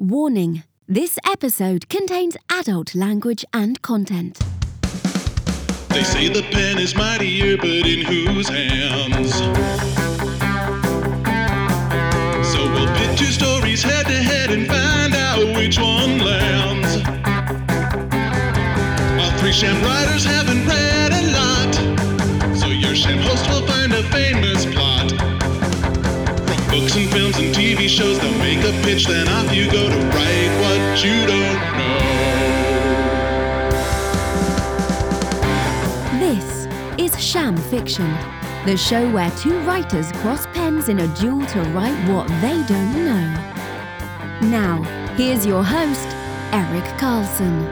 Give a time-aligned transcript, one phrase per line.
[0.00, 4.38] Warning this episode contains adult language and content.
[5.88, 9.34] They say the pen is mightier, but in whose hands?
[12.46, 17.02] So we'll pit two stories head to head and find out which one lands.
[19.18, 24.04] While three sham writers haven't read a lot, so your sham host will find a
[24.12, 25.10] famous plot.
[26.46, 27.27] From books and films
[28.98, 31.98] pitch, then off you go to write what you don't know.
[36.18, 36.66] This
[36.98, 38.10] is Sham Fiction,
[38.64, 43.04] the show where two writers cross pens in a duel to write what they don't
[43.04, 44.48] know.
[44.48, 44.82] Now,
[45.16, 46.08] here's your host,
[46.52, 47.62] Eric Carlson.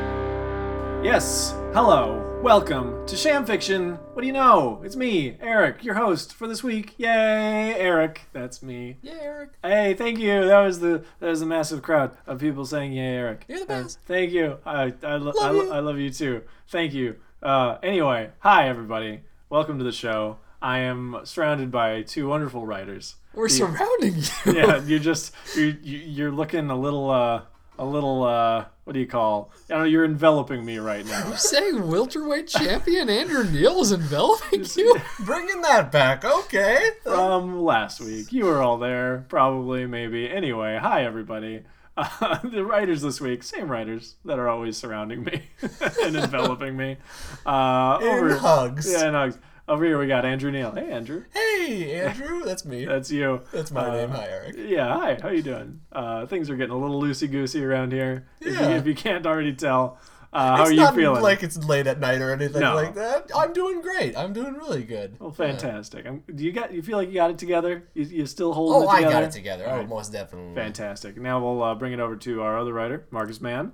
[1.02, 3.94] Yes, hello, welcome to Sham Fiction.
[4.12, 4.80] What do you know?
[4.84, 6.94] It's me, Eric, your host for this week.
[6.96, 8.98] Yay, Eric, that's me.
[9.02, 9.50] Yeah, Eric.
[9.64, 10.44] Hey, thank you.
[10.46, 13.64] That was the that was a massive crowd of people saying "Yay, Eric." You're the
[13.64, 13.98] Uh, best.
[14.06, 14.58] thank you.
[14.64, 15.72] I I, lo- Love I, lo- you.
[15.72, 16.42] I love you too.
[16.68, 17.16] Thank you.
[17.42, 19.22] Uh, anyway, hi everybody.
[19.50, 20.36] Welcome to the show.
[20.62, 23.16] I am surrounded by two wonderful writers.
[23.34, 24.52] We're surrounding you.
[24.52, 27.42] yeah, you're just you're you- you're looking a little uh
[27.78, 29.50] a little uh what do you call?
[29.68, 29.84] I don't know.
[29.86, 31.28] You're enveloping me right now.
[31.30, 34.96] You saying welterweight champion Andrew Neal is enveloping you?
[35.24, 36.90] Bringing that back, okay.
[37.02, 38.32] from last week.
[38.32, 40.30] You were all there, probably, maybe.
[40.30, 41.64] Anyway, hi everybody.
[41.96, 45.42] Uh, the writers this week, same writers that are always surrounding me
[46.04, 46.98] and enveloping me.
[47.44, 48.90] Uh, In hugs.
[48.90, 49.38] Yeah, in hugs.
[49.68, 50.70] Over here we got Andrew Neal.
[50.72, 51.24] Hey, Andrew.
[51.34, 52.84] Hey, Andrew, that's me.
[52.86, 53.40] That's you.
[53.52, 54.10] That's my Uh, name.
[54.10, 54.54] Hi, Eric.
[54.56, 55.18] Yeah, hi.
[55.20, 55.80] How you doing?
[55.90, 58.28] Uh, things are getting a little loosey goosey around here.
[58.40, 58.68] If, you, Yeah.
[58.76, 59.98] if you can't already tell,
[60.32, 61.20] uh, how it's are you feeling?
[61.20, 62.76] like it's late at night or anything No.
[62.76, 63.28] like that.
[63.34, 64.16] I'm doing great.
[64.16, 65.16] I'm doing really good.
[65.18, 66.06] well, fantastic.
[66.06, 66.72] I'm, do you got?
[66.72, 67.88] You feel like you got it together?
[67.94, 69.66] You, you still holding Oh, it I got it together.
[69.66, 69.88] All Oh, right.
[69.88, 70.54] most definitely.
[70.54, 71.16] Fantastic.
[71.16, 73.72] Now we'll uh, bring it over to our other writer, Marcus Mann.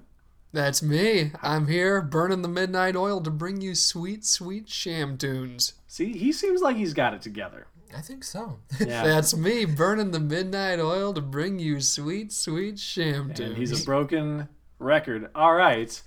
[0.53, 1.33] That's me.
[1.43, 5.75] I'm here burning the midnight oil to bring you sweet, sweet sham tunes.
[5.87, 7.67] See, he seems like he's got it together.
[7.97, 8.59] I think so.
[8.81, 9.03] Yeah.
[9.05, 13.41] That's me burning the midnight oil to bring you sweet, sweet sham tunes.
[13.41, 14.49] and he's a broken
[14.79, 15.31] record.
[15.35, 16.01] All right.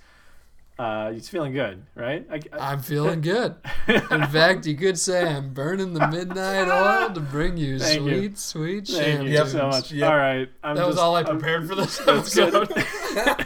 [0.78, 2.26] Uh, he's feeling good, right?
[2.30, 3.54] I, I'm feeling good.
[3.88, 8.10] In fact, you could say I'm burning the midnight oil to bring you Thank you.
[8.34, 9.52] sweet, sweet thank sham you tunes.
[9.52, 9.90] so much.
[9.90, 10.10] Yep.
[10.10, 10.48] All right.
[10.62, 12.68] I'm That was all I I'm- prepared for this episode.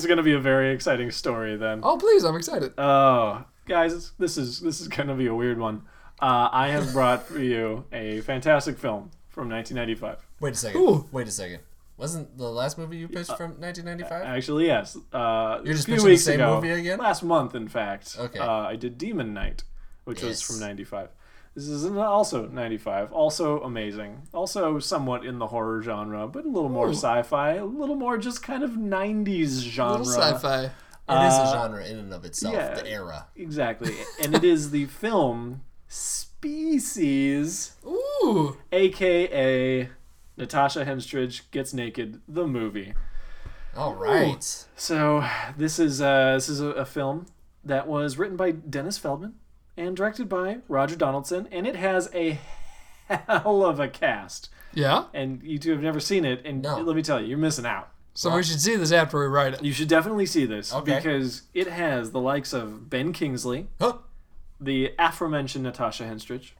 [0.00, 1.80] this is going to be a very exciting story then.
[1.82, 2.72] oh, please, I'm excited.
[2.78, 5.82] Oh, guys, this is this is going to be a weird one.
[6.18, 10.26] Uh, I have brought for you a fantastic film from 1995.
[10.40, 10.80] Wait a second.
[10.80, 11.06] Ooh.
[11.12, 11.60] Wait a second.
[11.98, 14.24] Wasn't the last movie you pitched from 1995?
[14.24, 14.96] Actually, yes.
[15.12, 16.98] Uh, You're just a few pitching the weeks same ago, movie again?
[16.98, 18.16] Last month, in fact.
[18.18, 18.38] Okay.
[18.38, 19.64] Uh, I did Demon Knight,
[20.04, 21.10] which was from '95.
[21.66, 23.12] This is also '95.
[23.12, 24.22] Also amazing.
[24.32, 26.94] Also somewhat in the horror genre, but a little more Ooh.
[26.94, 27.54] sci-fi.
[27.54, 29.98] A little more just kind of '90s genre.
[29.98, 30.64] little sci-fi.
[30.64, 30.70] it is
[31.08, 32.54] uh, a genre in and of itself.
[32.54, 32.74] yeah.
[32.74, 33.26] The era.
[33.36, 33.94] Exactly.
[34.22, 38.56] and it is the film Species, Ooh.
[38.72, 39.90] aka
[40.36, 42.94] Natasha Henstridge Gets Naked, the movie.
[43.76, 44.66] All right.
[44.76, 45.24] So
[45.56, 47.26] this is uh, this is a, a film
[47.64, 49.34] that was written by Dennis Feldman
[49.76, 52.38] and directed by Roger Donaldson, and it has a
[53.08, 54.50] hell of a cast.
[54.72, 55.04] Yeah.
[55.12, 56.78] And you two have never seen it, and No.
[56.80, 57.88] let me tell you, you're missing out.
[58.14, 59.62] So we should see this after we write it.
[59.64, 60.96] You should definitely see this Okay.
[60.96, 63.98] because it has the likes of Ben Kingsley, Huh.
[64.60, 66.52] the aforementioned Natasha Henstridge.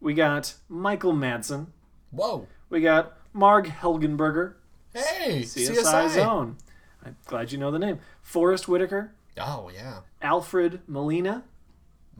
[0.00, 1.66] We got Michael Madsen.
[2.10, 2.46] Whoa.
[2.70, 4.54] We got Marg Helgenberger,
[4.94, 6.08] Hey, CSI, CSI.
[6.14, 6.56] Zone.
[7.04, 8.00] I'm glad you know the name.
[8.22, 10.00] Forest Whitaker, Oh yeah.
[10.22, 11.44] Alfred Molina.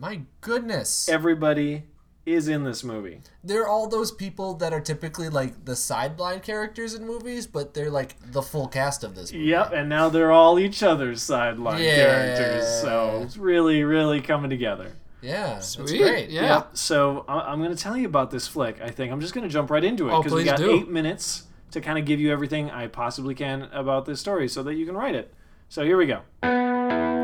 [0.01, 1.09] My goodness.
[1.09, 1.85] Everybody
[2.25, 3.21] is in this movie.
[3.43, 7.91] they're all those people that are typically like the sideline characters in movies, but they're
[7.91, 9.47] like the full cast of this movie.
[9.47, 11.97] Yep, and now they're all each other's sideline Yeah.
[11.97, 12.69] characters.
[12.83, 14.93] So it's really, really coming together.
[15.23, 15.99] Yeah, that's Sweet.
[16.03, 16.29] great.
[16.29, 16.57] Yeah.
[16.57, 16.77] Yep.
[16.77, 18.79] So I- I'm going to tell you about this flick.
[18.83, 20.71] I think I'm just going to jump right into it Oh, because we got do.
[20.71, 24.63] eight minutes to kind of give you everything I possibly can about this story, so
[24.65, 25.33] that you can write it.
[25.71, 26.21] So here we go.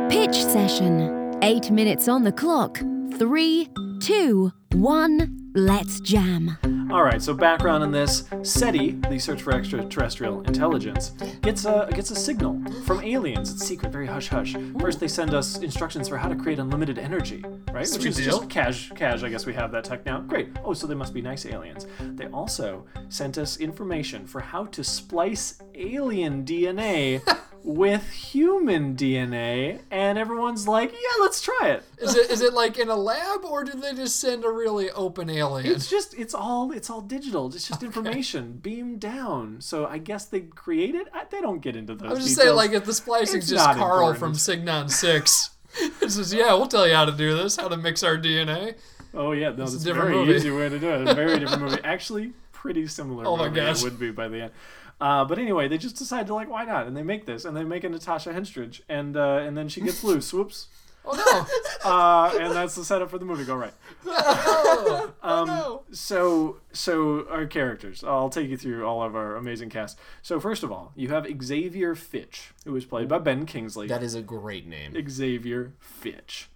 [0.09, 1.24] Pitch session.
[1.45, 2.79] Eight minutes on the clock.
[3.19, 3.69] Three,
[4.01, 5.53] two, one.
[5.55, 6.57] Let's jam.
[6.91, 7.21] All right.
[7.21, 11.11] So background on this: SETI, the Search for Extraterrestrial Intelligence,
[11.43, 13.53] gets a gets a signal from aliens.
[13.53, 14.57] It's secret, very hush hush.
[14.81, 17.45] First, they send us instructions for how to create unlimited energy,
[17.75, 17.87] right?
[17.93, 18.39] Which is deal.
[18.39, 18.91] just cash.
[18.97, 19.23] Cash.
[19.23, 20.21] I guess we have that tech now.
[20.23, 20.49] Great.
[20.65, 21.87] Oh, so they must be nice aliens.
[22.01, 27.21] They also sent us information for how to splice alien DNA
[27.65, 32.79] with human DNA, and everyone's like, "Yeah, let's try it." Is it is it like
[32.79, 35.75] in a lab or did they just send a really open alien?
[35.75, 37.47] It's just it's all it's all digital.
[37.47, 39.63] It's just information beamed down.
[39.63, 41.09] So I guess they create it.
[41.15, 42.11] I, they don't get into those.
[42.11, 42.59] I was just details.
[42.59, 44.19] saying, like, if the splicing's It's just Carl important.
[44.19, 45.51] from Signon 6.
[46.01, 48.77] It says, yeah, we'll tell you how to do this, how to mix our DNA.
[49.13, 50.35] Oh yeah, no, that's a different very movie.
[50.35, 51.09] easy way to do it.
[51.09, 51.81] A very different movie.
[51.85, 53.25] Actually, pretty similar.
[53.27, 53.81] Oh my gosh.
[53.81, 54.53] it would be by the end.
[55.01, 56.87] Uh, but anyway, they just decide to like, why not?
[56.87, 59.81] And they make this, and they make a Natasha Henstridge, and uh, and then she
[59.81, 60.33] gets loose.
[60.33, 60.69] Whoops.
[61.07, 61.47] Oh,
[61.85, 63.45] Uh, and that's the setup for the movie.
[63.45, 63.75] Go right.
[64.07, 65.13] no.
[65.23, 65.83] Um, no.
[65.93, 68.03] So, so our characters.
[68.03, 69.99] I'll take you through all of our amazing cast.
[70.23, 73.87] So, first of all, you have Xavier Fitch, who is played by Ben Kingsley.
[73.87, 74.97] That is a great name.
[75.11, 76.49] Xavier Fitch.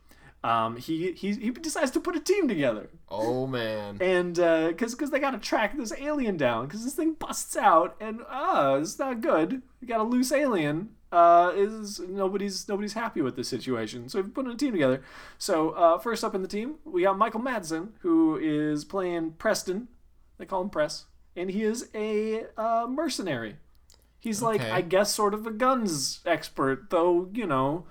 [0.44, 3.98] Um, he, he he decides to put a team together, Oh man.
[4.00, 7.96] and because because they got to track this alien down, because this thing busts out,
[8.00, 9.62] and uh, it's not good.
[9.84, 10.90] Got a loose alien.
[11.10, 15.02] Uh, is nobody's nobody's happy with this situation, so we're putting a team together.
[15.38, 19.88] So uh, first up in the team, we got Michael Madsen, who is playing Preston.
[20.36, 23.56] They call him Press, and he is a uh, mercenary.
[24.20, 27.28] He's like, I guess, sort of a guns expert, though.
[27.32, 27.86] You know,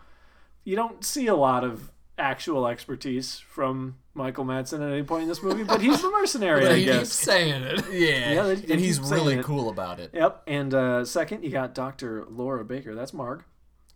[0.63, 5.29] you don't see a lot of actual expertise from Michael Madsen at any point in
[5.29, 7.85] this movie, but he's the mercenary, I he keeps saying it.
[7.91, 8.31] Yeah.
[8.33, 9.45] Yeah, they- they and he's really it.
[9.45, 10.11] cool about it.
[10.13, 10.43] Yep.
[10.47, 12.25] And uh, second, you got Dr.
[12.29, 12.95] Laura Baker.
[12.95, 13.43] That's Marg.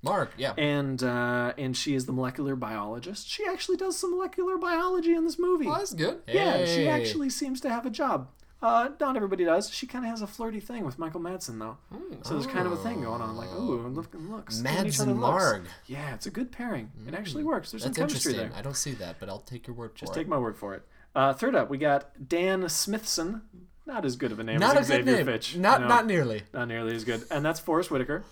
[0.03, 0.53] Mark, yeah.
[0.57, 3.29] And uh, and she is the molecular biologist.
[3.29, 5.67] She actually does some molecular biology in this movie.
[5.67, 6.21] Oh, that's good.
[6.27, 8.27] Yeah, she actually seems to have a job.
[8.61, 9.71] Uh, not everybody does.
[9.73, 11.77] She kind of has a flirty thing with Michael Madsen, though.
[12.21, 14.61] So there's kind of a thing going on, like, ooh, look and looks.
[14.61, 15.19] Madsen looks.
[15.19, 15.63] Marg.
[15.87, 16.91] Yeah, it's a good pairing.
[17.07, 17.71] It actually works.
[17.71, 18.49] There's That's some chemistry interesting.
[18.51, 18.59] there.
[18.59, 20.15] I don't see that, but I'll take your word for Just it.
[20.15, 20.83] take my word for it.
[21.15, 23.41] Uh, third up, we got Dan Smithson.
[23.87, 25.25] Not as good of a name Not as Xavier name.
[25.25, 25.57] Fitch.
[25.57, 26.43] Not No, not nearly.
[26.53, 27.23] not nearly as good.
[27.31, 28.23] And that's Forest Whitaker.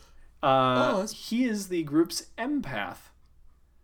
[0.43, 3.09] Uh, Oh, that's- he is the group's empath.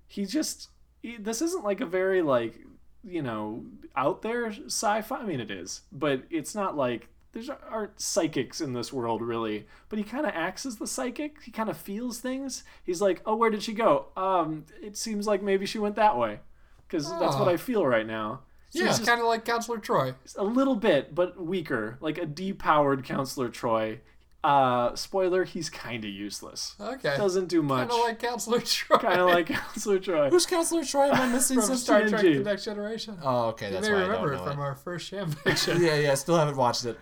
[0.08, 0.70] He just
[1.02, 2.60] he, this isn't like a very like
[3.04, 3.66] you know
[3.98, 5.18] out there sci-fi.
[5.18, 9.68] I mean, it is, but it's not like there's aren't psychics in this world really.
[9.90, 11.42] But he kind of acts as the psychic.
[11.44, 12.64] He kind of feels things.
[12.84, 14.08] He's like, oh, where did she go?
[14.16, 16.40] Um, it seems like maybe she went that way,
[16.88, 17.52] because that's what Oh.
[17.52, 18.42] I feel right now.
[18.70, 20.16] So Yeah, it's kind of like Counselor Troi.
[20.38, 24.00] a little bit, but weaker, like a depowered Counselor Troi.
[24.46, 26.76] Uh, spoiler: he's kind of useless.
[26.80, 27.16] Okay.
[27.18, 27.90] Doesn't do much.
[27.90, 29.00] Kind of like Counselor Troi.
[29.02, 30.30] Kind of like Counselor Troi.
[30.32, 31.10] Who's Counselor Troi?
[31.10, 33.18] Am I missing from some Star Trek: The Next Generation.
[33.24, 34.64] Oh, okay, you that's may why I remember don't know it know from it.
[34.64, 35.82] our first Sham Fiction.
[35.84, 37.00] Yeah, yeah, still haven't watched it.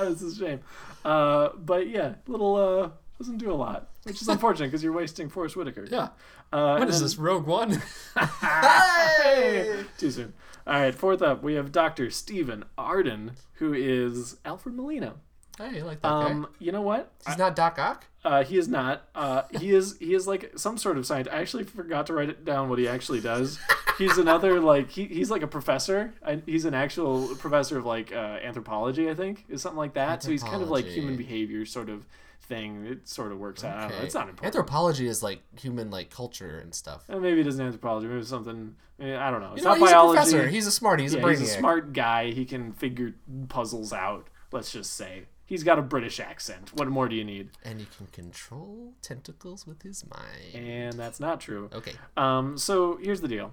[0.00, 0.60] this is a shame.
[1.04, 2.88] Uh, but yeah, little uh,
[3.18, 5.86] doesn't do a lot, which is unfortunate because you're wasting Forest Whitaker.
[5.90, 6.08] yeah.
[6.52, 7.82] Uh, What and is then- this, Rogue One?
[8.16, 9.84] Hey!
[9.98, 10.32] Too soon.
[10.66, 12.08] All right, fourth up, we have Dr.
[12.10, 15.16] Stephen Arden, who is Alfred Molina.
[15.58, 16.30] Hey, you like that guy?
[16.30, 17.12] Um, you know what?
[17.26, 18.04] He's not Doc Ock.
[18.24, 19.02] Uh, he is not.
[19.14, 19.96] Uh, he is.
[19.98, 21.34] He is like some sort of scientist.
[21.34, 23.58] I actually forgot to write it down what he actually does.
[23.98, 26.14] He's another like he, he's like a professor.
[26.24, 29.08] I, he's an actual professor of like uh, anthropology.
[29.10, 30.22] I think is something like that.
[30.22, 32.06] So he's kind of like human behavior sort of
[32.42, 32.86] thing.
[32.86, 33.76] It sort of works out.
[33.76, 33.96] I don't know.
[33.96, 34.04] Okay.
[34.06, 34.46] It's not important.
[34.46, 37.04] Anthropology is like human like culture and stuff.
[37.08, 38.06] Uh, maybe it isn't anthropology.
[38.08, 38.74] Maybe it's something.
[38.98, 39.52] I don't know.
[39.52, 40.18] It's You know, not he's biology.
[40.18, 40.48] a professor.
[40.48, 40.98] He's a smart.
[41.00, 41.38] He's yeah, a brainiac.
[41.38, 42.30] he's a smart guy.
[42.30, 43.14] He can figure
[43.48, 44.28] puzzles out.
[44.50, 46.70] Let's just say he's got a British accent.
[46.74, 47.50] What more do you need?
[47.64, 50.66] and he can control tentacles with his mind.
[50.66, 51.70] And that's not true.
[51.72, 51.92] Okay.
[52.16, 53.52] Um, so here's the deal.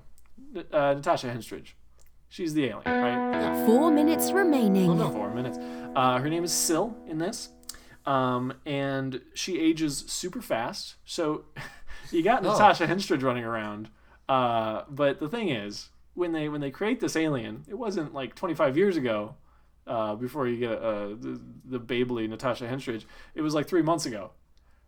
[0.55, 1.73] Uh, Natasha Henstridge.
[2.29, 3.65] She's the alien, right?
[3.65, 4.97] Four minutes remaining.
[4.97, 5.57] Four minutes.
[5.95, 7.49] Uh, her name is Sil in this.
[8.05, 10.95] Um, and she ages super fast.
[11.05, 11.43] So
[12.11, 12.51] you got Oh.
[12.53, 13.89] Natasha Henstridge running around.
[14.29, 18.33] Uh, but the thing is, when they when they create this alien, it wasn't like
[18.35, 19.35] 25 years ago.
[19.87, 24.05] Uh, before you get uh, the, the Babely Natasha Henstridge, it was like three months
[24.05, 24.31] ago.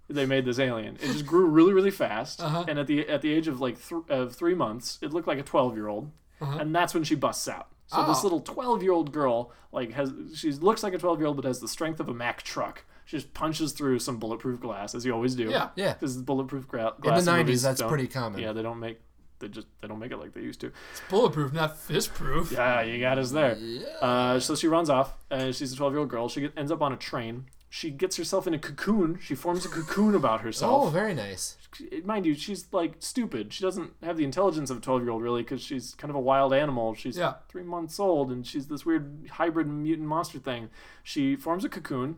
[0.07, 0.95] They made this alien.
[0.97, 2.65] It just grew really, really fast, Uh-huh.
[2.67, 5.39] and at the at the age of like th- of three months, it looked like
[5.39, 7.67] a 12 year old, and that's when she busts out.
[7.87, 8.23] So this Oh.
[8.23, 11.45] little 12 year old girl like has she looks like a 12 year old but
[11.45, 12.85] has the strength of a Mack truck.
[13.05, 15.49] She just punches through some bulletproof glass as you always do.
[15.49, 15.69] Yeah.
[15.75, 15.93] Yeah.
[15.93, 18.41] Because bulletproof gra- In the '90s, that's pretty common.
[18.41, 18.99] Yeah, they don't make
[19.39, 20.71] they just they don't make it like they used to.
[20.91, 22.51] It's bulletproof, not fist-proof.
[22.51, 23.55] Yeah, you got us there.
[23.57, 23.87] Yeah.
[24.01, 25.13] Uh, so she runs off.
[25.31, 26.29] Uh, she's a 12 year old girl.
[26.29, 27.45] She get, ends up on a train.
[27.69, 29.17] She gets herself in a cocoon.
[29.19, 30.83] She forms a cocoon about herself.
[30.85, 31.57] Oh, very nice.
[32.05, 33.51] Mind you, she's like stupid.
[33.51, 36.15] She doesn't have the intelligence of a 12 year old really because she's kind of
[36.15, 36.93] a wild animal.
[36.93, 37.33] She's Yeah.
[37.49, 40.69] three months old and she's this weird hybrid mutant monster thing.
[41.01, 42.17] She forms a cocoon.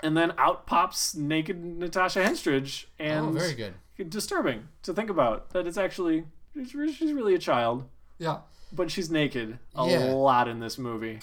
[0.00, 3.72] And then out pops naked Natasha Henstridge, and Oh, very good.
[4.04, 5.50] Disturbing to think about.
[5.50, 6.24] That it's actually
[6.54, 6.74] she's
[7.12, 7.84] really a child,
[8.18, 8.38] Yeah.
[8.72, 9.98] but she's naked a Yeah.
[10.12, 11.20] lot in this movie.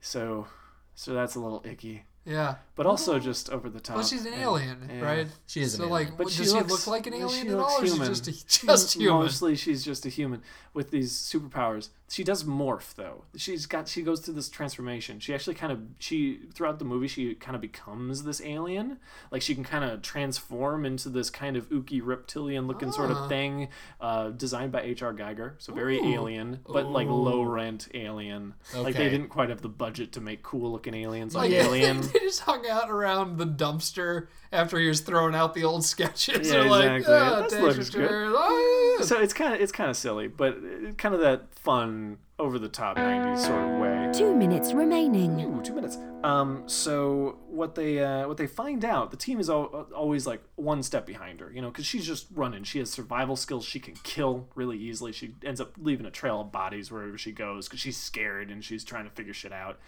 [0.00, 0.46] So,
[0.94, 2.04] so that's a little icky.
[2.24, 2.54] Yeah.
[2.76, 3.96] but also just over the top.
[3.96, 5.00] Well, she's an and- alien, yeah.
[5.00, 5.26] right?
[5.48, 6.08] She is an so, alien.
[6.10, 7.84] like, But does she she, looks- look like an she alien at looks all, or
[7.84, 9.22] is she just a, just human?
[9.22, 10.40] Mostly, she's just a human
[10.72, 11.88] with these superpowers.
[12.12, 13.24] She does morph though.
[13.36, 13.88] She's got.
[13.88, 15.18] She goes through this transformation.
[15.18, 15.80] She actually kind of.
[15.98, 18.98] She throughout the movie, she kind of becomes this alien.
[19.30, 23.22] Like she can kind of transform into this kind of ooky reptilian-looking sort Ah.
[23.22, 25.14] of thing, uh, designed by H.R.
[25.14, 25.54] Geiger.
[25.56, 26.12] So very Ooh.
[26.12, 28.54] alien, but like low rent alien.
[28.76, 32.00] Like they didn't quite have the budget to make cool-looking aliens like Alien.
[32.12, 36.46] they just hung out around the dumpster after he was throwing out the old sketches.
[36.48, 37.14] Yeah, They're like, exactly.
[37.14, 38.98] "Ah, thanks looks good." sharing." Ah.
[39.02, 42.01] so it's kind of it's kind of silly, but uh, kind of that fun,
[42.38, 44.10] over the top '90s sort of way.
[44.12, 45.40] Two minutes remaining.
[45.40, 45.96] Ooh, two minutes.
[46.22, 50.42] Um, so what they uh, what they find out, the team is al- always like
[50.56, 52.62] one step behind her, you know, because she's just running.
[52.64, 53.64] She has survival skills.
[53.64, 55.12] She can kill really easily.
[55.12, 58.62] She ends up leaving a trail of bodies wherever she goes because she's scared and
[58.64, 59.78] she's trying to figure shit out.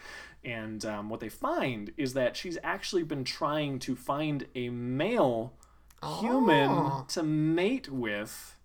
[0.44, 5.52] And um, what they find is that she's actually been trying to find a male
[6.21, 7.04] human Oh.
[7.09, 8.56] to mate with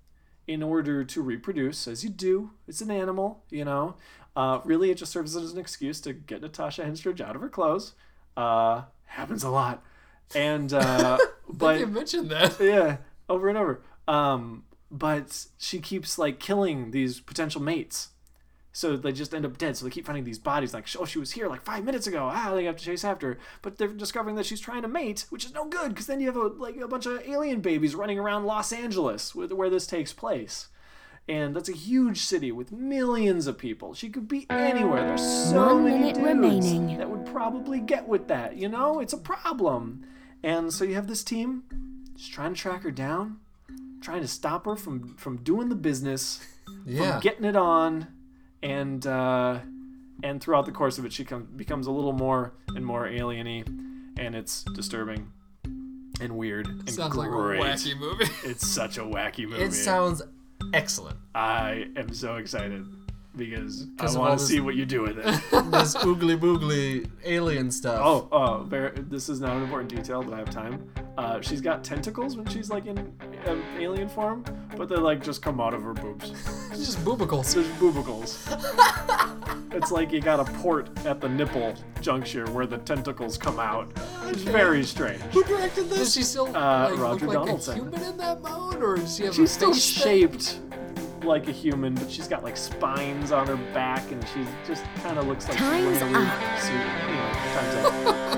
[0.50, 2.50] in order to reproduce, as you do.
[2.68, 3.96] It's an animal, you know.
[4.36, 7.50] Uh, really, it just serves as an excuse to get Natasha Henstridge out of her
[7.50, 7.94] clothes.
[8.36, 9.84] Uh, happens a lot,
[10.34, 11.20] and uh,
[11.62, 12.58] you mentioned that.
[12.60, 12.98] yeah,
[13.30, 13.84] over and over.
[14.08, 18.10] Um, but she keeps like killing these potential mates.
[18.72, 19.76] So they just end up dead.
[19.78, 22.30] So they keep finding these bodies, like, oh, she was here like five minutes ago.
[22.32, 23.40] Ah, they have to chase after her.
[23.64, 26.28] But they're discovering that she's trying to mate, which is no good because then you
[26.28, 29.88] have a, like a bunch of alien babies running around Los Angeles, with, where this
[29.88, 30.68] takes place.
[31.28, 33.94] And that's a huge city with millions of people.
[33.94, 35.08] She could be anywhere.
[35.08, 36.98] There's so One many dudes remaining.
[36.98, 38.56] that would probably get with that.
[38.56, 40.06] You know, it's a problem.
[40.44, 41.64] And so you have this team
[42.16, 43.40] just trying to track her down,
[44.02, 46.40] trying to stop her from from doing the business,
[46.86, 47.14] Yeah.
[47.14, 48.08] from getting it on,
[48.64, 49.60] and uh,
[50.24, 53.66] and throughout the course of it, she com- becomes a little more and more alieny,
[54.18, 55.32] and it's disturbing
[56.22, 57.60] and weird and Sounds great.
[57.62, 58.26] like a wacky movie.
[58.44, 59.64] It's such a wacky movie.
[59.64, 60.22] It sounds
[60.74, 61.18] excellent.
[61.34, 62.86] I am so excited
[63.36, 65.26] because I want to see what you do with it.
[65.72, 68.02] this oogly boogly alien stuff.
[68.04, 70.90] Oh, oh, very, this is not an important detail, but I have time.
[71.18, 72.98] Uh, she's got tentacles when she's like in
[73.48, 74.44] um, alien form,
[74.78, 76.32] but they like just come out of her boobs.
[76.72, 77.54] It's just boobicles.
[77.56, 78.38] There's boobicles.
[79.74, 83.92] it's like you got a port at the nipple juncture where the tentacles come out.
[84.28, 85.20] It's very strange.
[85.34, 86.14] Who directed Does this?
[86.14, 87.74] she still Uh, like, Roger look like Donaldson.
[87.74, 90.04] a human in that mode, or does she have She's a still face thing?
[90.22, 90.60] shaped
[91.30, 95.18] like a human, but she's got like spines on her back, and she just kind
[95.18, 96.60] of looks like Time's she's wearing a weird up.
[96.60, 96.74] suit.
[96.76, 98.26] Anyway, time's up.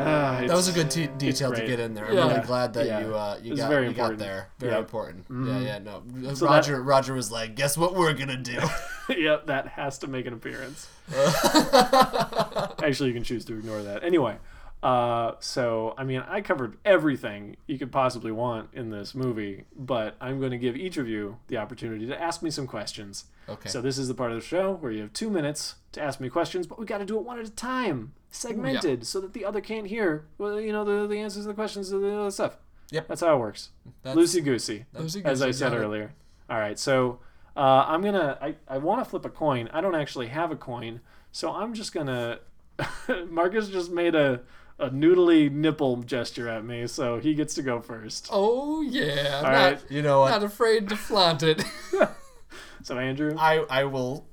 [0.00, 2.06] Ah, That was a good t- detail to get in there.
[2.06, 2.28] I'm Yeah.
[2.28, 3.00] really glad that Yeah.
[3.00, 4.48] you uh, you got very you got there.
[4.60, 4.80] Very Yep.
[4.80, 5.26] important.
[5.28, 5.78] Yeah, yeah.
[5.80, 8.60] No, So Roger Roger was like, guess what we're gonna do.
[9.08, 10.86] yep, that has to make an appearance.
[12.82, 14.04] Actually, you can choose to ignore that.
[14.04, 14.36] Anyway,
[14.82, 20.16] uh, so I mean, I covered everything you could possibly want in this movie, but
[20.20, 23.24] I'm going to give each of you the opportunity to ask me some questions.
[23.48, 23.68] Okay.
[23.68, 26.20] So this is the part of the show where you have two minutes to ask
[26.20, 29.32] me questions, but we got to do it one at a time, segmented, so that
[29.32, 30.26] the other can't hear.
[30.36, 32.58] Well, you know, the, the answers to the questions and the other stuff.
[32.90, 33.08] Yep.
[33.08, 33.70] That's how it works.
[34.94, 35.76] Loosey goosey as I said it.
[35.76, 36.14] earlier.
[36.48, 37.18] All right, so
[37.56, 38.38] uh, I'm gonna.
[38.40, 39.68] I, I want to flip a coin.
[39.72, 41.00] I don't actually have a coin,
[41.32, 42.38] so I'm just gonna.
[43.28, 44.40] Marcus just made a
[44.78, 48.28] a noodly nipple gesture at me, so he gets to go first.
[48.30, 49.82] Oh yeah, I'm All not, right.
[49.90, 50.30] You know what?
[50.30, 51.62] not afraid to flaunt it.
[52.84, 54.26] So Andrew, I I will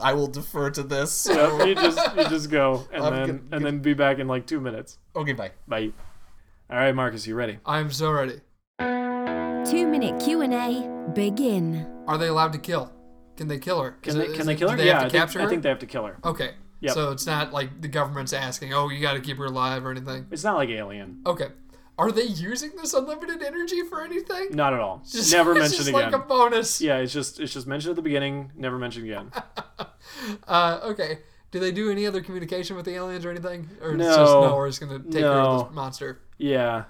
[0.00, 1.26] I will defer to this.
[1.28, 4.28] Yep, you just you just go, and I'm then gonna- and then be back in
[4.28, 4.98] like two minutes.
[5.16, 5.52] Okay, bye.
[5.66, 5.90] Bye.
[6.70, 7.58] All right, Marcus, you ready?
[7.64, 8.40] I'm so ready.
[8.78, 11.86] Two minute Q&A begin.
[12.06, 12.92] Are they allowed to kill?
[13.36, 13.92] Can they kill her?
[14.02, 14.76] Can Is they it- can they it- kill her?
[14.76, 16.18] They yeah, have I to think, capture I think they have to kill her.
[16.24, 16.54] Okay.
[16.86, 16.94] Yep.
[16.94, 19.90] So it's not like the government's asking, "Oh, you got to keep her alive" or
[19.90, 20.26] anything.
[20.30, 21.20] It's not like Alien.
[21.26, 21.48] Okay.
[21.98, 24.48] Are they using this unlimited energy for anything?
[24.50, 25.02] Not at all.
[25.10, 26.12] Just- Never it's mentioned again.
[26.12, 26.80] like a bonus.
[26.80, 29.30] Yeah, it's just it's just mentioned at the beginning, never mentioned again.
[30.46, 31.18] Uh, okay.
[31.50, 33.68] Do they do any other communication with the aliens or anything?
[33.82, 34.04] Or it's No.
[34.16, 35.44] just no, we're just gonna take care No.
[35.50, 36.20] of this monster.
[36.38, 36.84] Yeah,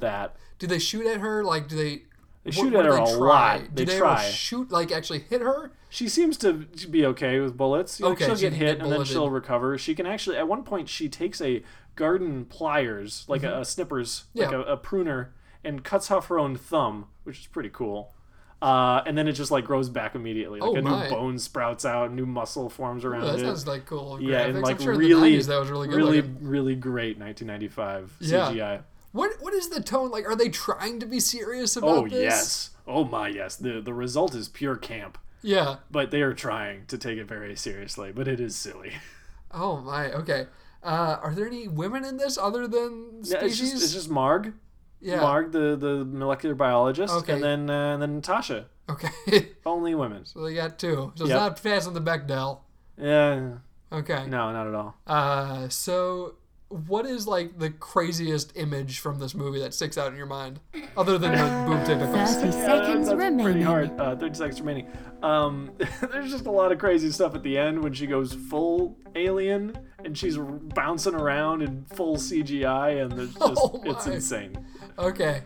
[0.00, 0.36] that.
[0.58, 1.44] Do they shoot at her?
[1.44, 2.02] Like, do they?
[2.50, 3.56] They shoot what at her a try?
[3.56, 3.60] lot.
[3.74, 4.22] They they try.
[4.28, 4.70] shoot?
[4.70, 5.72] Like, actually hit her?
[5.90, 6.52] She seems to
[6.90, 7.98] be okay with bullets.
[8.00, 9.78] Like, Okay, she'll she get hit get and then she'll recover.
[9.78, 11.62] She can actually, at one point, she takes a
[11.96, 14.68] garden pliers, like a, a snippers, like Mm-hmm.
[14.68, 18.12] A, a pruner, and cuts off her own thumb, which is pretty cool.
[18.60, 20.58] Uh, and then it just like grows back immediately.
[20.60, 21.08] Like Oh, a new my.
[21.08, 23.40] bone sprouts out, new muscle forms around Ooh, that it.
[23.42, 24.20] sounds like cool.
[24.20, 24.48] yeah, graphics.
[24.50, 25.96] and like I'm sure really, in the 90s that was really good.
[25.96, 26.38] really, looking.
[26.48, 28.50] really great 1995 Yeah.
[28.50, 28.82] CGI.
[29.18, 30.26] What what is the tone like?
[30.28, 32.14] Are they trying to be serious about Oh this?
[32.14, 33.56] Oh yes, oh my yes.
[33.56, 35.18] The the result is pure camp.
[35.42, 35.76] Yeah.
[35.90, 38.92] but they are trying to take it very seriously but it is silly
[39.52, 40.12] Oh my.
[40.12, 40.46] Okay.
[40.82, 43.70] Uh, are there any women in this other than Yeah, it's species?
[43.72, 44.52] just it's just Marg,
[45.00, 45.20] yeah.
[45.20, 47.32] Marg, the the molecular biologist, Okay.
[47.34, 48.66] and then uh, and then Natasha.
[48.90, 49.48] Okay.
[49.66, 50.24] Only women.
[50.26, 51.12] so they got two.
[51.16, 51.40] So it's Yep.
[51.40, 52.60] not passing the Bechdel.
[52.96, 53.58] Yeah,
[53.92, 54.26] Okay.
[54.26, 54.94] no, not at all.
[55.06, 56.34] Uh, so
[56.68, 60.60] what is like the craziest image from this movie that sticks out in your mind,
[60.96, 62.34] other than the boob tentacles?
[62.36, 63.62] 30 Yeah, seconds that's pretty remaining.
[63.62, 63.98] hard.
[64.00, 64.86] Uh, 30 seconds remaining.
[65.22, 65.70] Um,
[66.12, 69.78] there's just a lot of crazy stuff at the end when she goes full alien
[70.04, 74.56] and she's r- bouncing around in full CGI and there's just Oh it's insane.
[74.98, 75.42] Okay.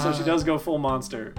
[0.00, 1.34] So she does go full monster.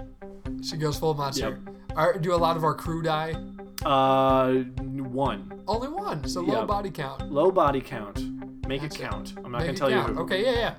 [0.61, 1.59] She goes full monster.
[1.95, 3.35] Are, do a lot of our crew die?
[3.83, 7.31] Uh, one Only one, so low body count.
[7.31, 8.19] low body count.
[8.67, 9.33] Make it count.
[9.43, 10.19] I'm not gonna it tell you who.
[10.21, 10.75] Okay, yeah, yeah.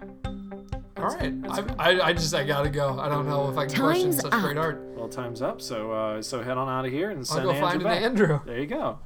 [0.97, 1.35] All right.
[1.51, 2.99] I, I, I just I gotta go.
[2.99, 4.43] I don't know if I can question Time's such up.
[4.43, 4.81] great art.
[4.97, 5.61] Well, time's up.
[5.61, 7.83] So uh, so head on out of here and send I'll send go Andrew find
[7.83, 8.03] an back.
[8.03, 8.41] Andrew.
[8.47, 8.99] There you go.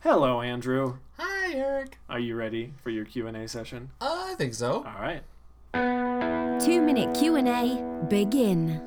[0.00, 0.96] Hello, Andrew.
[1.18, 1.98] Hi, Eric.
[2.08, 3.90] Are you ready for your Q and A session?
[4.00, 4.76] Uh, I think so.
[4.76, 5.22] All right.
[6.60, 8.80] Two minute Q&A, begin.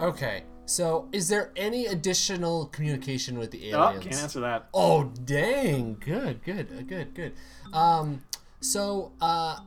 [0.00, 0.44] Okay.
[0.64, 3.74] So, is there any additional communication with the aliens?
[3.76, 4.04] Oh, aliens?
[4.04, 4.68] can't answer that.
[4.72, 5.96] Oh, dang.
[5.98, 7.32] Good, good, uh, good, good.
[7.72, 8.22] Um,
[8.60, 9.60] so, uh,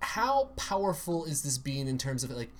[0.00, 2.50] how powerful is this being in terms of like,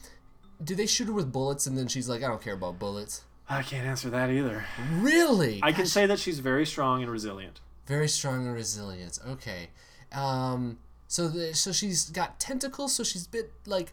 [0.62, 3.25] do they shoot her with bullets and then she's like, I don't care about bullets?
[3.49, 4.64] I can't answer that either.
[4.95, 5.61] Really?
[5.62, 7.61] I can say that she's very strong and resilient.
[7.87, 9.19] Very strong and resilient.
[9.28, 9.69] Okay.
[10.12, 10.78] Um,
[11.09, 13.93] so the, so she's got tentacles, so she's a bit like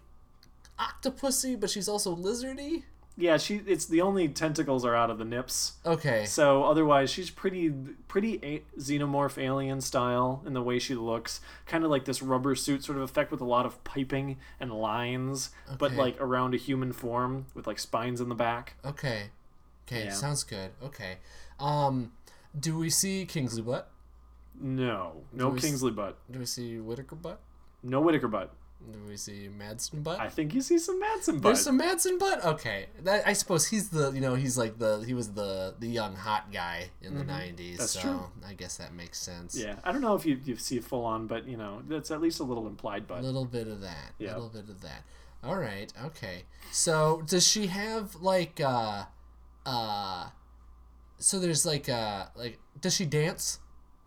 [0.80, 2.84] octopusy, but she's also lizardy.
[3.22, 3.62] Yeah, she.
[3.68, 5.74] It's the only tentacles are out of the nips.
[5.86, 6.25] Okay.
[6.25, 7.70] So otherwise, she's pretty,
[8.08, 11.40] pretty a- xenomorph alien style in the way she looks.
[11.66, 14.72] Kind of like this rubber suit sort of effect with a lot of piping and
[14.74, 18.74] lines, but like around a human form with like spines in the back.
[18.84, 19.30] Okay.
[19.88, 20.06] Okay.
[20.06, 20.12] Yeah.
[20.12, 20.72] Sounds good.
[20.84, 21.18] Okay.
[21.60, 22.12] Um,
[22.60, 23.90] do we see Kingsley butt?
[24.60, 27.40] No, no we s- Kingsley butt, Do we see Whitaker butt?
[27.84, 28.54] no Whitaker butt.
[28.92, 30.20] Do we see Madsen butt?
[30.20, 31.44] I think you see some Madsen butt.
[31.44, 32.44] There's some Madsen butt.
[32.44, 35.88] Okay, that I suppose he's the you know he's like the he was the the
[35.88, 37.56] young hot guy in the '90s.
[37.58, 37.76] Mm-hmm.
[37.78, 38.26] That's so true.
[38.48, 39.56] I guess that makes sense.
[39.58, 42.22] yeah, I don't know if you, you see full on, but you know that's at
[42.22, 43.20] least a little implied butt.
[43.20, 44.14] A little bit of that.
[44.20, 44.34] A Yeah.
[44.34, 45.04] little bit of that.
[45.44, 45.92] All right.
[46.06, 46.44] Okay.
[46.72, 49.06] So does she have like uh
[49.65, 50.30] uh
[51.17, 53.60] so there's like uh like does she dance?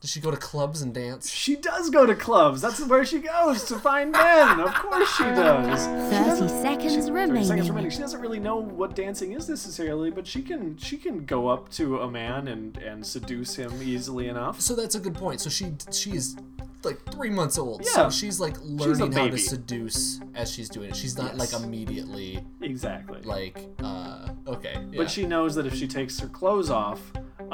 [0.05, 1.31] Does she go to clubs and dance?
[1.31, 2.61] She does go to clubs.
[2.61, 4.61] That's where she goes to find men.
[4.61, 5.87] Of course she does.
[6.13, 7.45] 30 seconds 30 remaining.
[7.47, 7.91] seconds remaining.
[7.91, 11.71] She doesn't really know what dancing is necessarily, but she can she can go up
[11.71, 14.61] to a man and and seduce him easily enough.
[14.61, 15.41] So that's a good point.
[15.41, 16.37] So she she's
[16.83, 17.81] like three months old.
[17.83, 17.93] Yeah.
[17.93, 20.97] So she's like learning how to seduce as she's doing it.
[20.97, 21.53] She's not Yes.
[21.55, 23.23] like immediately Exactly.
[23.23, 24.75] like uh okay.
[24.91, 24.99] yeah.
[24.99, 27.01] But she knows that if she takes her clothes off,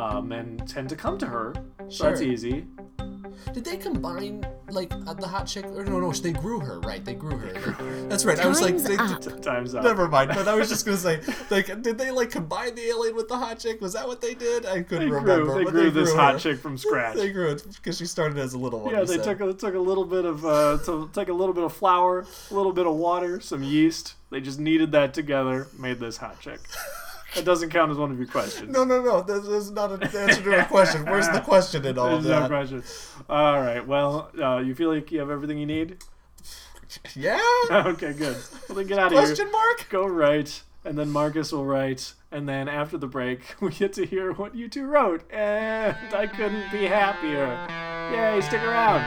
[0.01, 1.55] uh, men tend to come to her.
[1.89, 2.67] So that's easy.
[3.53, 5.65] Did they combine like uh, the hot chick?
[5.67, 7.05] Or no, no, they grew her, right?
[7.05, 8.09] They grew her.
[8.09, 8.39] That's right.
[8.39, 9.21] I was like, Time's they, up.
[9.21, 9.85] T- time's up.
[9.85, 10.31] never mind.
[10.35, 13.37] But I was just gonna say, like, did they like combine the alien with the
[13.37, 13.81] hot chick?
[13.81, 14.67] Was that what they did?
[14.67, 15.59] I couldn't grew, remember.
[15.59, 17.17] they but grew this hot chick from scratch.
[17.17, 18.95] They grew it because she started as a little one.
[18.95, 19.39] Yeah, they said.
[19.39, 22.27] took a, took a little bit of uh, to take a little bit of flour,
[22.51, 24.15] a little bit of water, some yeast.
[24.31, 26.61] They just kneaded that together, made this hot chick.
[27.35, 28.73] That doesn't count as one of your questions.
[28.73, 29.23] No, no, no.
[29.23, 31.05] This is not an answer to a question.
[31.05, 32.83] Where's the question in all of There's no question.
[33.29, 33.87] All right.
[33.87, 35.99] Well, uh, you feel like you have everything you need?
[37.15, 37.41] Yeah.
[37.71, 38.37] okay, good.
[38.69, 39.23] Well, then get out of here.
[39.23, 39.87] Question mark.
[39.91, 44.05] Go write, and then Marcus will write, and then after the break, we get to
[44.05, 47.67] hear what you two wrote, and I couldn't be happier.
[48.13, 48.41] Yay!
[48.41, 49.01] Stick around.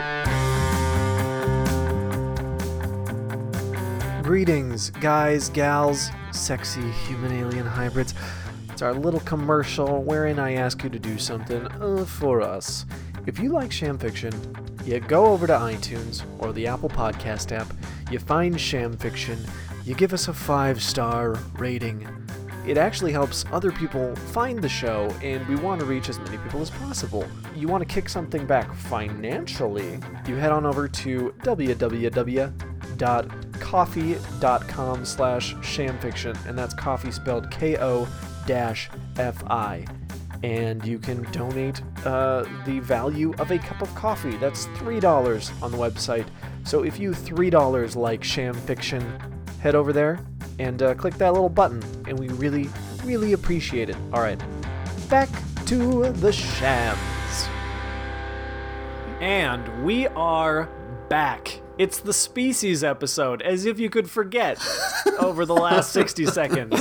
[4.24, 8.14] Greetings, guys, gals, sexy human alien hybrids.
[8.70, 12.86] It's our little commercial wherein I ask you to do something uh, for us.
[13.26, 14.34] If you like Sham Fiction,
[14.84, 17.68] you go over to iTunes or the Apple Podcast app,
[18.12, 19.38] you find Sham Fiction,
[19.86, 22.08] you give us a five star rating.
[22.66, 26.38] It actually helps other people find the show, and we want to reach as many
[26.38, 27.26] people as possible.
[27.56, 31.34] You want to kick something back financially, you head on over to
[32.98, 38.08] www.ko-fi.com slash shamfiction, and that's Ko-fi spelled K-O
[38.46, 39.86] dash F-I.
[40.44, 44.36] And you can donate uh, the value of a cup of coffee.
[44.38, 46.28] That's $3 on the website.
[46.66, 49.02] So if you $3 like Sham Fiction,
[49.62, 50.20] head over there
[50.60, 52.70] and uh, click that little button, and we really,
[53.06, 53.96] really appreciate it.
[54.12, 54.42] All right,
[55.10, 55.30] back
[55.66, 57.00] to the shams.
[59.22, 60.70] And we are
[61.08, 61.63] back.
[61.78, 64.60] It's the species episode, as if you could forget
[65.20, 66.72] over the last 60 seconds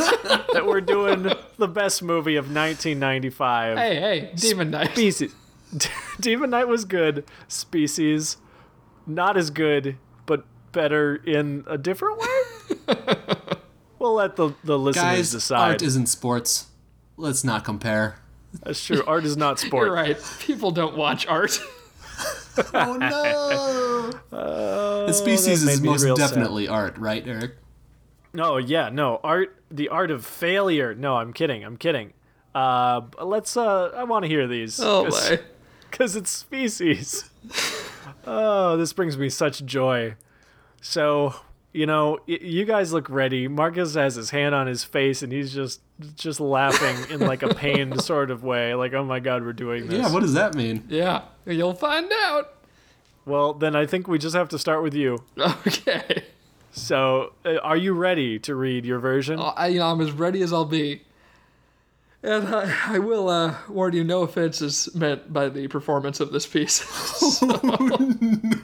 [0.52, 3.78] that we're doing the best movie of 1995.
[3.78, 4.90] Hey, hey, Demon Knight.
[4.92, 5.34] Species.
[6.20, 7.24] Demon Knight was good.
[7.48, 8.36] Species
[9.06, 12.96] not as good, but better in a different way.
[13.98, 15.70] we'll let the the listeners Guys, decide.
[15.70, 16.66] art isn't sports.
[17.16, 18.16] Let's not compare.
[18.62, 19.02] That's true.
[19.06, 19.86] Art is not sport.
[19.86, 20.18] You're right.
[20.40, 21.58] People don't watch art.
[22.74, 25.06] Oh no!
[25.06, 26.28] the species is most real sad.
[26.28, 27.56] definitely art, right, Eric?
[28.34, 29.20] No, yeah, no.
[29.22, 30.94] Art, the art of failure.
[30.94, 31.64] No, I'm kidding.
[31.64, 32.12] I'm kidding.
[32.54, 33.56] Uh, let's.
[33.56, 34.80] Uh, I want to hear these.
[34.80, 35.40] Oh my.
[35.90, 37.28] Because it's species.
[38.26, 40.14] oh, this brings me such joy.
[40.80, 41.34] So,
[41.72, 43.48] you know, you guys look ready.
[43.48, 45.80] Marcus has his hand on his face, and he's just
[46.16, 48.74] just laughing in like a pained sort of way.
[48.74, 49.98] Like, oh my god, we're doing this.
[50.00, 50.84] Yeah, what does that mean?
[50.88, 52.54] Yeah, you'll find out.
[53.24, 55.22] well, then I think we just have to start with you.
[55.38, 56.24] Okay.
[56.74, 59.38] So, uh, are you ready to read your version?
[59.38, 61.02] I, you know, I'm as ready as I'll be.
[62.24, 66.30] And I, I will uh, warn you, no offense is meant by the performance of
[66.32, 66.80] this piece.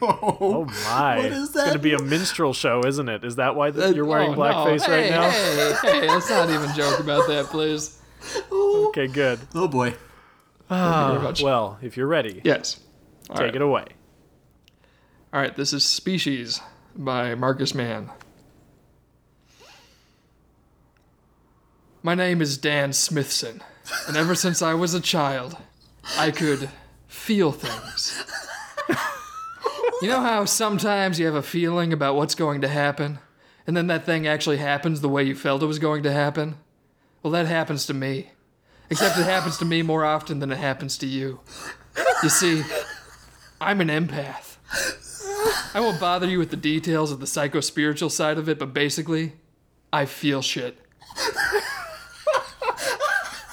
[0.01, 0.37] No.
[0.41, 1.17] Oh my!
[1.17, 1.59] What is that?
[1.59, 3.25] It's gonna be a minstrel show, isn't it?
[3.25, 4.39] Is that why th- you're wearing Oh, no.
[4.39, 5.29] blackface right Hey, now?
[5.29, 7.99] Hey, hey, let's not even joke about that, please.
[8.51, 9.39] Okay, good.
[9.53, 9.93] Oh boy.
[10.69, 11.43] Thank you very much.
[11.43, 12.79] Well, if you're ready, yes.
[13.29, 13.55] All take right.
[13.55, 13.85] it away.
[15.33, 16.61] All right, this is Species
[16.95, 18.09] by Marcus Mann.
[22.01, 23.61] My name is Dan Smithson,
[24.07, 25.57] and ever since I was a child,
[26.17, 26.69] I could
[27.09, 28.23] feel things.
[30.01, 33.19] You know how sometimes you have a feeling about what's going to happen,
[33.67, 36.55] and then that thing actually happens the way you felt it was going to happen?
[37.21, 38.31] Well, that happens to me.
[38.89, 41.41] Except it happens to me more often than it happens to you.
[42.23, 42.63] You see,
[43.59, 44.55] I'm an empath.
[45.75, 48.73] I won't bother you with the details of the psycho spiritual side of it, but
[48.73, 49.33] basically,
[49.91, 50.79] I feel shit.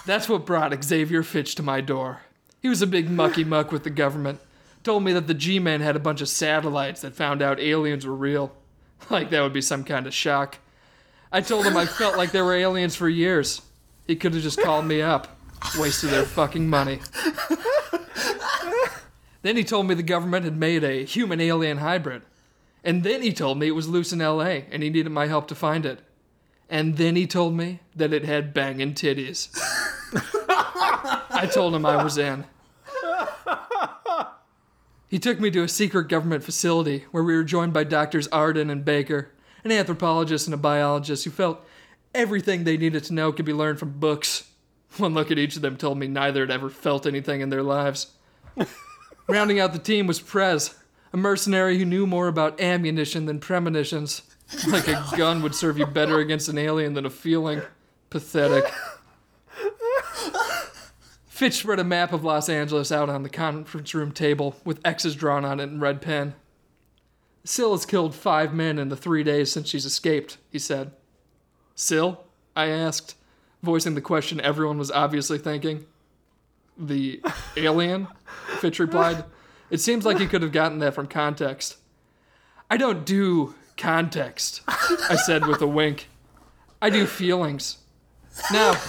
[0.06, 2.22] That's what brought Xavier Fitch to my door.
[2.62, 4.40] He was a big mucky muck with the government.
[4.82, 8.06] Told me that the G Men had a bunch of satellites that found out aliens
[8.06, 8.52] were real.
[9.10, 10.58] Like that would be some kind of shock.
[11.30, 13.60] I told him I felt like there were aliens for years.
[14.06, 15.36] He could have just called me up.
[15.78, 17.00] Wasted their fucking money.
[19.42, 22.22] Then he told me the government had made a human alien hybrid.
[22.82, 25.46] And then he told me it was loose in LA and he needed my help
[25.48, 26.00] to find it.
[26.68, 29.56] And then he told me that it had banging titties.
[30.14, 32.44] I told him I was in.
[35.08, 38.70] He took me to a secret government facility where we were joined by doctors Arden
[38.70, 39.30] and Baker,
[39.62, 41.64] an anthropologist and a biologist who felt
[42.14, 44.50] everything they needed to know could be learned from books.
[44.96, 47.62] One look at each of them told me neither had ever felt anything in their
[47.62, 48.08] lives.
[49.28, 50.74] Rounding out the team was Prez,
[51.12, 54.22] a mercenary who knew more about ammunition than premonitions.
[54.68, 57.62] Like a gun would serve you better against an alien than a feeling.
[58.10, 58.64] Pathetic.
[61.36, 65.14] Fitch spread a map of Los Angeles out on the conference room table with X's
[65.14, 66.34] drawn on it in red pen.
[67.44, 70.92] Sil has killed five men in the three days since she's escaped, he said.
[71.76, 72.24] Sil?
[72.56, 73.16] I asked,
[73.62, 75.84] voicing the question everyone was obviously thinking.
[76.78, 77.20] The
[77.58, 78.08] alien?
[78.60, 79.22] Fitch replied.
[79.68, 81.76] It seems like you could have gotten that from context.
[82.70, 86.08] I don't do context, I said with a wink.
[86.80, 87.76] I do feelings.
[88.50, 88.80] Now,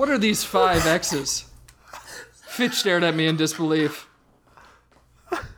[0.00, 1.44] what are these five X's?
[2.32, 4.08] Fitch stared at me in disbelief.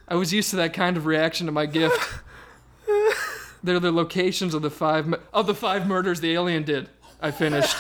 [0.09, 1.97] I was used to that kind of reaction to my gift.
[3.63, 6.89] They're the locations of the five mu- of the five murders the alien did.
[7.21, 7.77] I finished.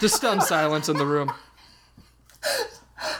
[0.00, 1.30] To stun silence in the room.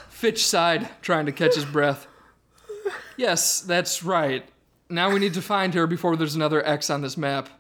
[0.08, 2.08] Fitch sighed, trying to catch his breath.
[3.16, 4.48] Yes, that's right.
[4.88, 7.50] Now we need to find her before there's another X on this map.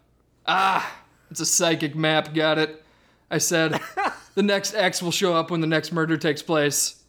[0.44, 0.92] Ah,
[1.30, 2.82] it's a psychic map, got it.
[3.30, 3.80] I said.
[4.34, 7.02] The next X will show up when the next murder takes place.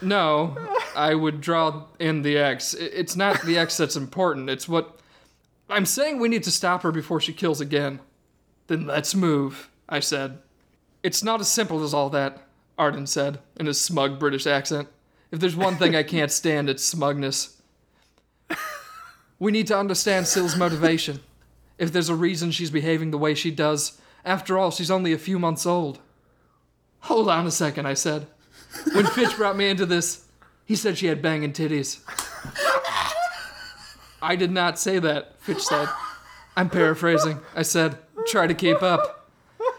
[0.00, 0.56] No,
[0.96, 2.74] I would draw in the X.
[2.74, 4.98] It's not the X that's important, it's what.
[5.70, 8.00] I'm saying we need to stop her before she kills again.
[8.66, 10.38] Then let's move, I said.
[11.02, 14.88] It's not as simple as all that, Arden said, in his smug British accent.
[15.30, 17.62] If there's one thing I can't stand, it's smugness.
[19.38, 21.20] We need to understand Sil's motivation.
[21.78, 25.18] If there's a reason she's behaving the way she does, after all, she's only a
[25.18, 26.00] few months old.
[27.00, 28.26] Hold on a second, I said.
[28.92, 30.26] When Fitch brought me into this,
[30.64, 32.00] he said she had banging titties.
[34.22, 35.88] I did not say that, Fitch said.
[36.56, 37.40] I'm paraphrasing.
[37.56, 39.30] I said, try to keep up.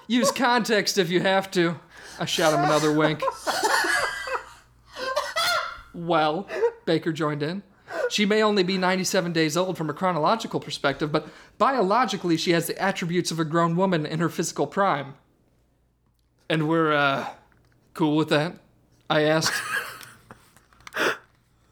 [0.08, 1.80] Use context if you have to.
[2.20, 3.24] I shot him another wink.
[5.94, 6.48] Well,
[6.86, 7.64] Baker joined in.
[8.14, 12.68] She may only be 97 days old from a chronological perspective, but biologically she has
[12.68, 15.16] the attributes of a grown woman in her physical prime.
[16.48, 17.30] And we're, uh,
[17.96, 18.54] cool with that?
[19.10, 19.54] I asked.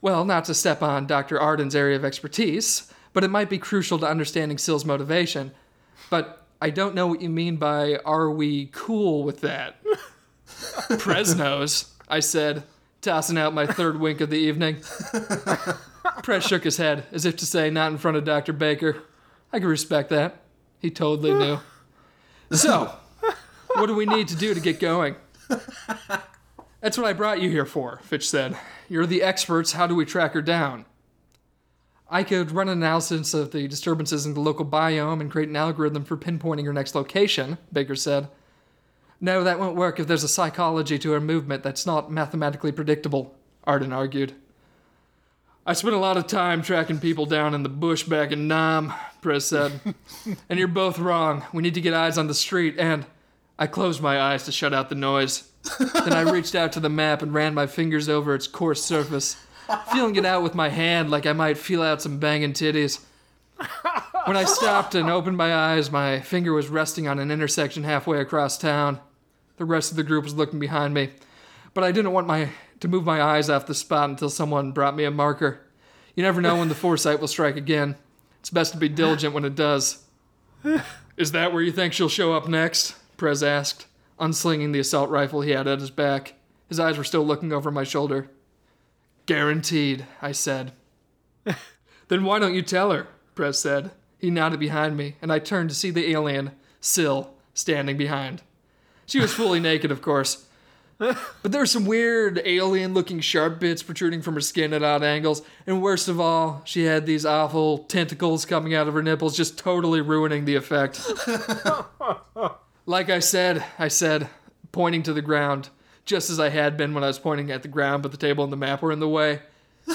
[0.01, 1.39] Well, not to step on Dr.
[1.39, 5.51] Arden's area of expertise, but it might be crucial to understanding Sil's motivation.
[6.09, 9.75] But I don't know what you mean by are we cool with that?
[10.47, 12.63] Presnos, I said,
[13.01, 14.77] tossing out my third wink of the evening.
[16.23, 18.53] Prez shook his head, as if to say, not in front of Dr.
[18.53, 19.03] Baker.
[19.53, 20.41] I can respect that.
[20.79, 21.59] He totally knew.
[22.51, 22.93] So,
[23.75, 25.15] what do we need to do to get going?
[26.81, 28.57] That's what I brought you here for, Fitch said.
[28.89, 29.73] You're the experts.
[29.73, 30.85] How do we track her down?
[32.09, 35.55] I could run an analysis of the disturbances in the local biome and create an
[35.55, 38.27] algorithm for pinpointing her next location, Baker said.
[39.21, 43.35] No, that won't work if there's a psychology to her movement that's not mathematically predictable,
[43.63, 44.33] Arden argued.
[45.63, 48.93] I spent a lot of time tracking people down in the bush back in Nam,
[49.21, 49.79] Prez said.
[50.49, 51.43] and you're both wrong.
[51.53, 53.05] We need to get eyes on the street, and
[53.59, 55.51] I closed my eyes to shut out the noise.
[55.77, 59.37] then I reached out to the map and ran my fingers over its coarse surface,
[59.93, 63.01] feeling it out with my hand like I might feel out some banging titties.
[64.25, 68.19] When I stopped and opened my eyes, my finger was resting on an intersection halfway
[68.19, 68.99] across town.
[69.57, 71.09] The rest of the group was looking behind me,
[71.75, 72.49] but I didn't want my
[72.81, 75.61] to move my eyes off the spot until someone brought me a marker.
[76.15, 77.95] You never know when the foresight will strike again.
[78.41, 80.03] It's best to be diligent when it does.
[81.15, 82.95] Is that where you think she'll show up next?
[83.17, 83.85] Prez asked,
[84.19, 86.33] unslinging the assault rifle he had at his back.
[86.67, 88.29] His eyes were still looking over my shoulder.
[89.27, 90.73] Guaranteed, I said.
[92.07, 93.07] then why don't you tell her?
[93.35, 93.91] Prez said.
[94.17, 98.41] He nodded behind me, and I turned to see the alien, Sil, standing behind.
[99.05, 100.47] She was fully naked, of course.
[101.01, 105.01] But there were some weird alien looking sharp bits protruding from her skin at odd
[105.01, 109.35] angles, and worst of all, she had these awful tentacles coming out of her nipples,
[109.35, 111.03] just totally ruining the effect.
[112.85, 114.29] like I said, I said,
[114.71, 115.69] pointing to the ground,
[116.05, 118.43] just as I had been when I was pointing at the ground, but the table
[118.43, 119.39] and the map were in the way.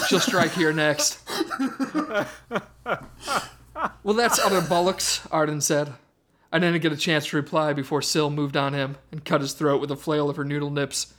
[0.07, 1.19] She'll strike here next.
[4.03, 5.93] well, that's utter bollocks, Arden said.
[6.57, 9.53] I didn't get a chance to reply before Sil moved on him and cut his
[9.53, 11.13] throat with a flail of her noodle nips.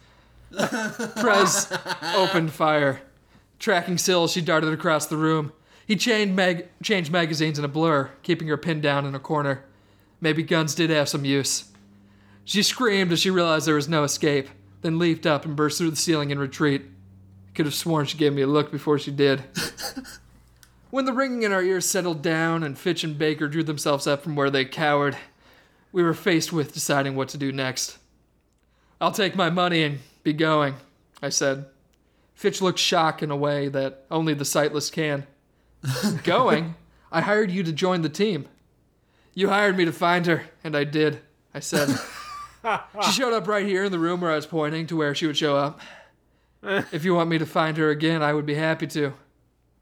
[0.50, 1.72] Prez
[2.16, 3.02] opened fire.
[3.60, 5.52] Tracking Sil, she darted across the room.
[5.86, 9.64] He chained mag- changed magazines in a blur, keeping her pinned down in a corner.
[10.20, 11.70] Maybe guns did have some use.
[12.44, 14.48] She screamed as she realized there was no escape,
[14.82, 16.82] then leaped up and burst through the ceiling in retreat.
[17.54, 19.44] Could have sworn she gave me a look before she did.
[20.90, 24.22] When the ringing in our ears settled down and Fitch and Baker drew themselves up
[24.22, 25.16] from where they cowered,
[25.92, 27.98] we were faced with deciding what to do next.
[29.00, 30.76] I'll take my money and be going,
[31.22, 31.66] I said.
[32.34, 35.26] Fitch looked shocked in a way that only the sightless can.
[36.24, 36.74] going?
[37.12, 38.46] I hired you to join the team.
[39.34, 41.20] You hired me to find her, and I did,
[41.52, 41.88] I said.
[43.04, 45.26] she showed up right here in the room where I was pointing to where she
[45.26, 45.80] would show up.
[46.64, 46.82] Eh.
[46.92, 49.12] If you want me to find her again, I would be happy to.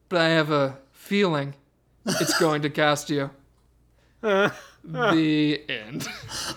[0.08, 1.54] But I have a feeling
[2.04, 3.30] it's going to cast you.
[4.20, 6.08] the end.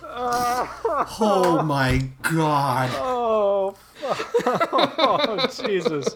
[0.04, 2.90] Oh my god.
[2.96, 6.16] Oh, oh Jesus.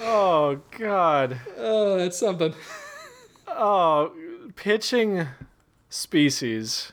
[0.00, 1.32] Oh, God.
[1.32, 2.54] Uh, oh, that's something.
[3.48, 4.12] Oh,
[4.56, 5.26] pitching
[5.90, 6.92] species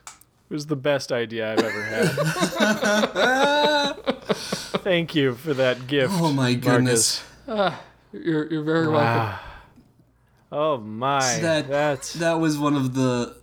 [0.50, 2.06] was the best idea I've ever had.
[4.84, 6.14] Thank you for that gift.
[6.18, 7.24] Oh my goodness.
[7.48, 7.80] Marcus.
[8.12, 9.06] You're, you're very welcome.
[9.06, 9.47] Ah.
[10.52, 11.40] Oh my.
[11.42, 13.36] That That's that was one of the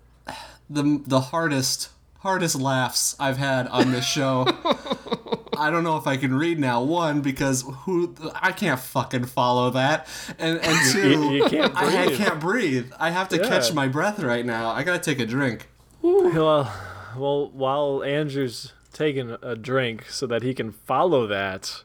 [0.71, 1.91] the the hardest
[2.21, 4.47] hardest laughs I've had on this show.
[5.57, 6.83] I don't know if I can read now.
[6.83, 12.05] One because who I can't fucking follow that, and and two you, you can't I,
[12.07, 12.91] I can't breathe.
[12.99, 13.49] I have to Yeah.
[13.49, 14.71] catch my breath right now.
[14.71, 15.69] I gotta take a drink.
[16.03, 16.73] Well,
[17.17, 21.83] well, while Andrew's taking a drink so that he can follow that,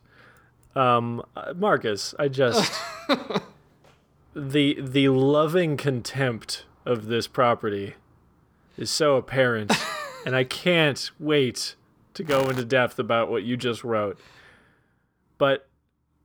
[0.75, 2.71] um, uh, Marcus, I just
[4.35, 7.95] the the loving contempt of this property
[8.77, 9.71] is so apparent,
[10.25, 11.75] and I can't wait
[12.13, 14.19] to go into depth about what you just wrote.
[15.37, 15.67] But,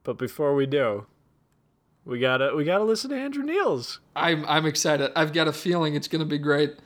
[0.03, 1.07] but before we do,
[2.05, 4.01] we gotta we gotta listen to Andrew Neils.
[4.17, 5.12] I'm, I'm excited.
[5.17, 6.77] I've got a feeling it's going to be great.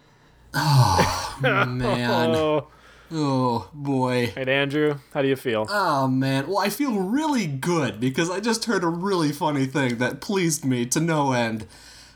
[0.55, 2.69] Oh Man, Oh,
[3.11, 4.33] oh boy.
[4.37, 5.66] right, Andrew, how do you feel?
[5.68, 9.99] Oh man, well I feel really good because I just heard a really funny thing
[9.99, 11.66] that pleased me to no end.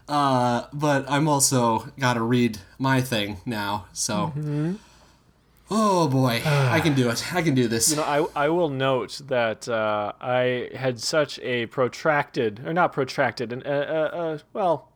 [0.08, 4.32] Uh, but I'm also gotta read my thing now, so.
[5.74, 7.34] Oh boy, I can do it.
[7.34, 7.90] I can do this.
[7.90, 12.92] You know, I, I will note that uh, I had such a protracted, or not
[12.92, 14.92] protracted, an, uh, uh, uh, well,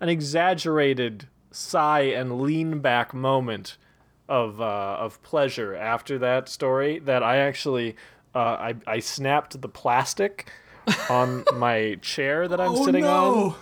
[0.00, 3.78] an exaggerated sigh and lean back moment
[4.28, 7.96] of uh, of pleasure after that story that I actually
[8.34, 10.50] uh, I, I snapped the plastic
[11.10, 13.54] on my chair that I'm Oh sitting on.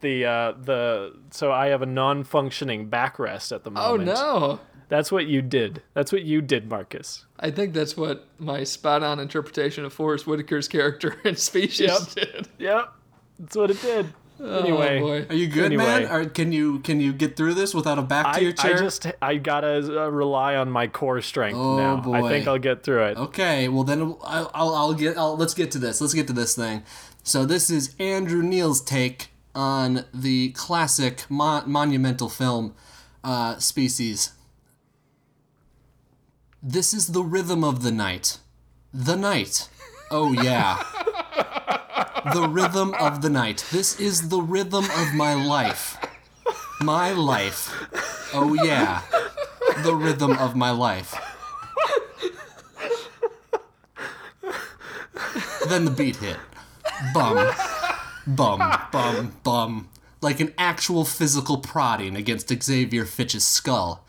[0.00, 4.08] The uh, the so I have a non-functioning backrest at the moment.
[4.10, 4.60] Oh no.
[4.88, 5.82] That's what you did.
[5.94, 7.24] That's what you did, Marcus.
[7.40, 12.00] I think that's what my spot on interpretation of Forest Whitaker's character in Species Yep.
[12.32, 12.48] did.
[12.58, 12.92] Yep,
[13.40, 14.06] that's what it did.
[14.40, 15.26] Anyway, Oh boy.
[15.28, 15.84] Are you good, Anyway.
[15.84, 16.06] man?
[16.12, 18.72] Or can you can you get through this without a back to I, your chair?
[18.72, 18.82] I chair?
[18.82, 22.12] just I gotta uh, rely on my core strength Oh, now.
[22.12, 23.16] I think I'll get through it.
[23.16, 25.16] Okay, well then I'll, I'll, I'll get.
[25.16, 26.00] I'll, let's get to this.
[26.00, 26.82] Let's get to this thing.
[27.22, 32.74] So this is Andrew Neil's take on the classic mo- monumental film,
[33.24, 34.32] uh, Species.
[36.62, 38.38] This is the rhythm of the night.
[38.92, 39.68] The night.
[40.10, 40.82] Oh yeah.
[42.32, 43.64] the rhythm of the night.
[43.70, 45.98] This is the rhythm of my life.
[46.80, 47.72] My life.
[48.32, 49.02] Oh yeah.
[49.82, 51.14] The rhythm of my life.
[55.68, 56.36] Then the beat hit.
[57.12, 57.52] Bum.
[58.26, 58.58] Bum,
[58.92, 59.88] bum, bum.
[60.20, 64.04] Like an actual physical prodding against Xavier Fitch's skull.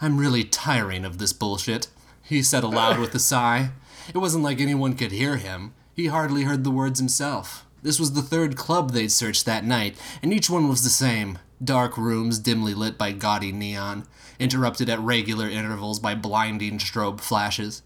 [0.00, 1.88] I'm really tiring of this bullshit,
[2.22, 3.70] he said aloud with a sigh.
[4.08, 5.74] It wasn't like anyone could hear him.
[5.94, 7.64] He hardly heard the words himself.
[7.82, 11.38] This was the third club they'd searched that night, and each one was the same.
[11.62, 14.06] Dark rooms dimly lit by gaudy neon,
[14.38, 17.82] interrupted at regular intervals by blinding strobe flashes.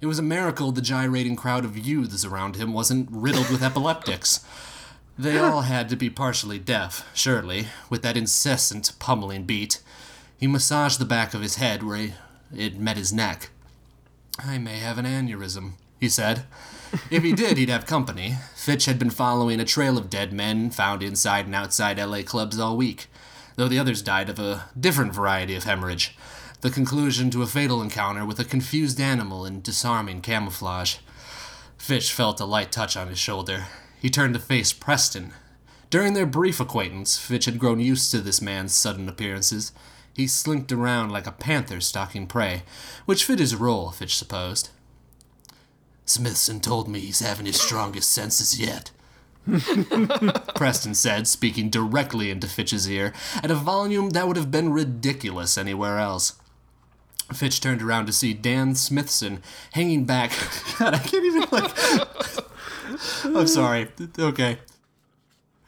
[0.00, 4.44] It was a miracle the gyrating crowd of youths around him wasn't riddled with epileptics.
[5.18, 9.80] They all had to be partially deaf, surely, with that incessant pummeling beat.
[10.38, 12.12] He massaged the back of his head where he,
[12.54, 13.50] it met his neck.
[14.38, 16.44] I may have an aneurysm, he said.
[17.10, 18.36] If he did, he'd have company.
[18.54, 22.58] Fitch had been following a trail of dead men found inside and outside LA clubs
[22.58, 23.06] all week,
[23.56, 26.16] though the others died of a different variety of hemorrhage.
[26.60, 30.96] The conclusion to a fatal encounter with a confused animal in disarming camouflage.
[31.76, 33.66] Fitch felt a light touch on his shoulder.
[34.00, 35.32] He turned to face Preston.
[35.90, 39.72] During their brief acquaintance, Fitch had grown used to this man's sudden appearances.
[40.14, 42.64] He slinked around like a panther stalking prey,
[43.06, 44.70] which fit his role, Fitch supposed.
[46.08, 48.90] Smithson told me he's having his strongest senses yet.
[50.54, 55.56] Preston said, speaking directly into Fitch's ear, at a volume that would have been ridiculous
[55.56, 56.34] anywhere else.
[57.32, 59.42] Fitch turned around to see Dan Smithson
[59.72, 60.32] hanging back.
[60.78, 61.74] God, I can't even like.
[63.24, 63.88] I'm sorry.
[64.18, 64.58] Okay.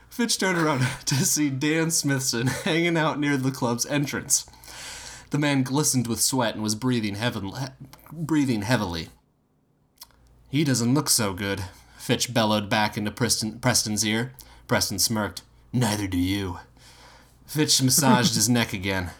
[0.08, 4.46] Fitch turned around to see Dan Smithson hanging out near the club's entrance.
[5.30, 7.52] The man glistened with sweat and was breathing, heaven,
[8.10, 9.08] breathing heavily.
[10.50, 11.64] He doesn't look so good,
[11.96, 14.32] Fitch bellowed back into Preston, Preston's ear.
[14.66, 15.42] Preston smirked.
[15.72, 16.58] Neither do you.
[17.46, 19.10] Fitch massaged his neck again.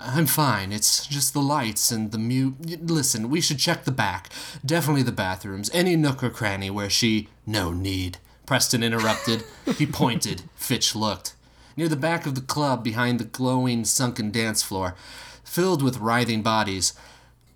[0.00, 0.72] I'm fine.
[0.72, 2.54] It's just the lights and the mute.
[2.90, 4.30] Listen, we should check the back.
[4.66, 5.70] Definitely the bathrooms.
[5.72, 7.28] Any nook or cranny where she.
[7.46, 8.18] No need.
[8.44, 9.44] Preston interrupted.
[9.76, 10.42] he pointed.
[10.56, 11.34] Fitch looked.
[11.76, 14.96] Near the back of the club, behind the glowing, sunken dance floor,
[15.44, 16.92] filled with writhing bodies,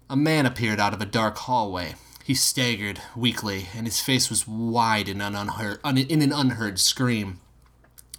[0.09, 1.97] a man appeared out of a dark hallway.
[2.27, 6.81] He staggered weakly, and his face was wide in an unheard, un, in an unheard
[6.81, 7.39] scream.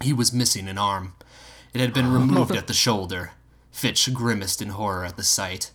[0.02, 1.16] He was missing an arm.
[1.74, 3.32] It had been removed at the shoulder.
[3.70, 5.72] Fitch grimaced in horror at the sight.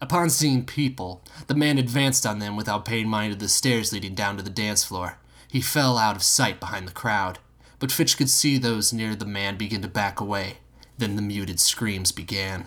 [0.00, 4.16] Upon seeing people, the man advanced on them without paying mind to the stairs leading
[4.16, 5.18] down to the dance floor.
[5.46, 7.38] He fell out of sight behind the crowd,
[7.78, 10.56] but Fitch could see those near the man begin to back away.
[10.98, 12.66] Then the muted screams began.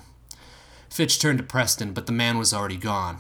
[0.90, 3.20] Fitch turned to Preston, but the man was already gone.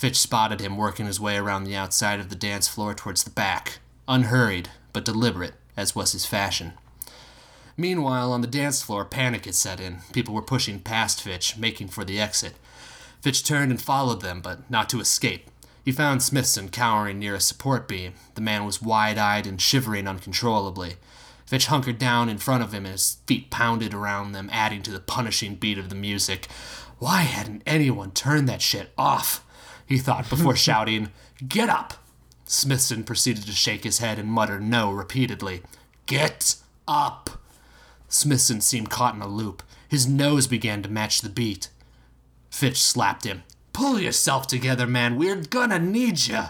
[0.00, 3.30] Fitch spotted him working his way around the outside of the dance floor towards the
[3.30, 6.72] back, unhurried but deliberate, as was his fashion.
[7.76, 9.98] Meanwhile, on the dance floor, panic had set in.
[10.14, 12.54] People were pushing past Fitch, making for the exit.
[13.20, 15.50] Fitch turned and followed them, but not to escape.
[15.84, 18.14] He found Smithson cowering near a support beam.
[18.36, 20.94] The man was wide eyed and shivering uncontrollably.
[21.44, 24.92] Fitch hunkered down in front of him and his feet pounded around them, adding to
[24.92, 26.46] the punishing beat of the music.
[26.98, 29.44] Why hadn't anyone turned that shit off?
[29.90, 31.10] He thought before shouting,
[31.46, 31.94] Get up!
[32.44, 35.62] Smithson proceeded to shake his head and mutter no repeatedly.
[36.06, 36.54] Get
[36.86, 37.28] up!
[38.08, 39.64] Smithson seemed caught in a loop.
[39.88, 41.68] His nose began to match the beat.
[42.50, 43.42] Fitch slapped him.
[43.72, 45.16] Pull yourself together, man.
[45.16, 46.44] We're gonna need you.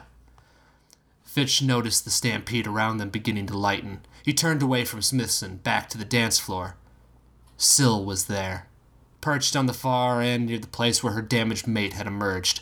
[1.24, 4.00] Fitch noticed the stampede around them beginning to lighten.
[4.22, 6.76] He turned away from Smithson, back to the dance floor.
[7.56, 8.66] Sil was there,
[9.22, 12.60] perched on the far end near the place where her damaged mate had emerged.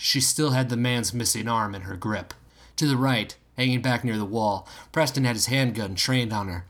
[0.00, 2.32] She still had the man's missing arm in her grip.
[2.76, 6.64] To the right, hanging back near the wall, Preston had his handgun trained on her.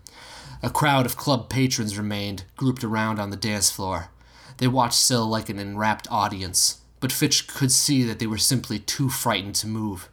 [0.63, 4.09] A crowd of club patrons remained, grouped around on the dance floor.
[4.57, 8.79] They watched Sil like an enrapt audience, but Fitch could see that they were simply
[8.79, 10.09] too frightened to move.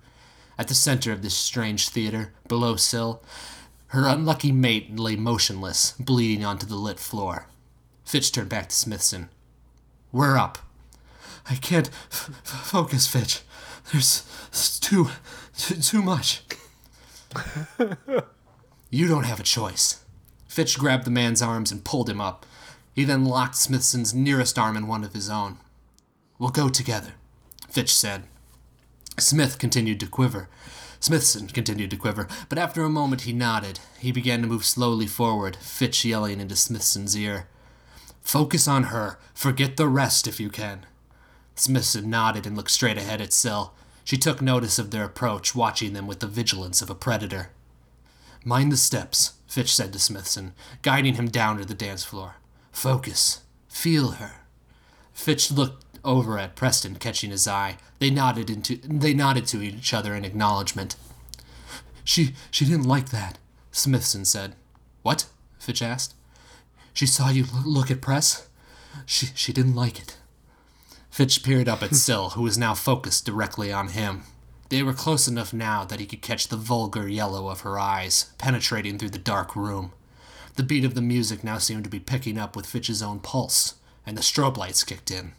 [0.57, 3.23] At the center of this strange theater, below Sil,
[3.87, 7.47] her unlucky mate lay motionless, bleeding onto the lit floor.
[8.03, 9.29] Fitch turned back to Smithson.
[10.11, 10.57] We're up.
[11.49, 13.41] I can't f- f- focus, Fitch.
[13.91, 15.09] There's too,
[15.57, 16.43] too, too much.
[18.89, 20.03] you don't have a choice.
[20.47, 22.45] Fitch grabbed the man's arms and pulled him up.
[22.93, 25.57] He then locked Smithson's nearest arm in one of his own.
[26.39, 27.13] We'll go together,
[27.69, 28.23] Fitch said.
[29.17, 30.49] Smith continued to quiver.
[30.99, 33.79] Smithson continued to quiver, but after a moment he nodded.
[33.99, 37.47] He began to move slowly forward, Fitch yelling into Smithson's ear.
[38.21, 39.19] Focus on her.
[39.33, 40.85] Forget the rest if you can.
[41.55, 43.73] Smithson nodded and looked straight ahead at Sil.
[44.03, 47.49] She took notice of their approach, watching them with the vigilance of a predator.
[48.43, 52.35] Mind the steps, Fitch said to Smithson, guiding him down to the dance floor.
[52.71, 53.41] Focus.
[53.67, 54.41] Feel her.
[55.13, 57.77] Fitch looked over at Preston, catching his eye.
[57.99, 60.95] They nodded into they nodded to each other in acknowledgement.
[62.03, 63.39] She she didn't like that,
[63.71, 64.55] Smithson said.
[65.01, 65.25] What?
[65.57, 66.13] Fitch asked.
[66.93, 68.47] She saw you look at Press.
[69.05, 70.17] She she didn't like it.
[71.15, 74.23] Fitch peered up at Sil, who was now focused directly on him.
[74.67, 78.31] They were close enough now that he could catch the vulgar yellow of her eyes,
[78.37, 79.93] penetrating through the dark room.
[80.55, 83.75] The beat of the music now seemed to be picking up with Fitch's own pulse,
[84.05, 85.31] and the strobe lights kicked in.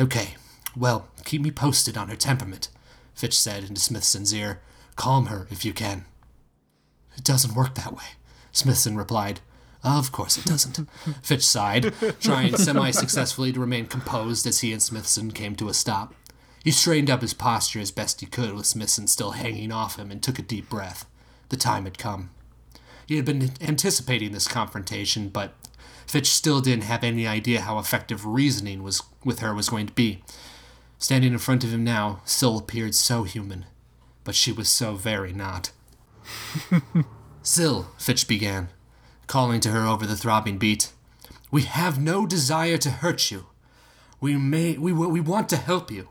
[0.00, 0.36] Okay,
[0.74, 2.70] well, keep me posted on her temperament,
[3.14, 4.62] Fitch said into Smithson's ear.
[4.96, 6.06] Calm her if you can.
[7.18, 8.16] It doesn't work that way,
[8.52, 9.40] Smithson replied.
[9.84, 10.88] Of course it doesn't.
[11.22, 15.74] Fitch sighed, trying semi successfully to remain composed as he and Smithson came to a
[15.74, 16.14] stop.
[16.64, 20.10] He straightened up his posture as best he could with Smithson still hanging off him
[20.10, 21.06] and took a deep breath.
[21.48, 22.30] The time had come.
[23.06, 25.54] He had been anticipating this confrontation, but
[26.06, 29.92] Fitch still didn't have any idea how effective reasoning was with her was going to
[29.92, 30.22] be.
[30.98, 33.64] Standing in front of him now, Sil appeared so human,
[34.24, 35.70] but she was so very not.
[37.40, 38.68] Sil, Fitch began,
[39.28, 40.92] calling to her over the throbbing beat.
[41.50, 43.46] We have no desire to hurt you.
[44.20, 46.08] We may we we want to help you.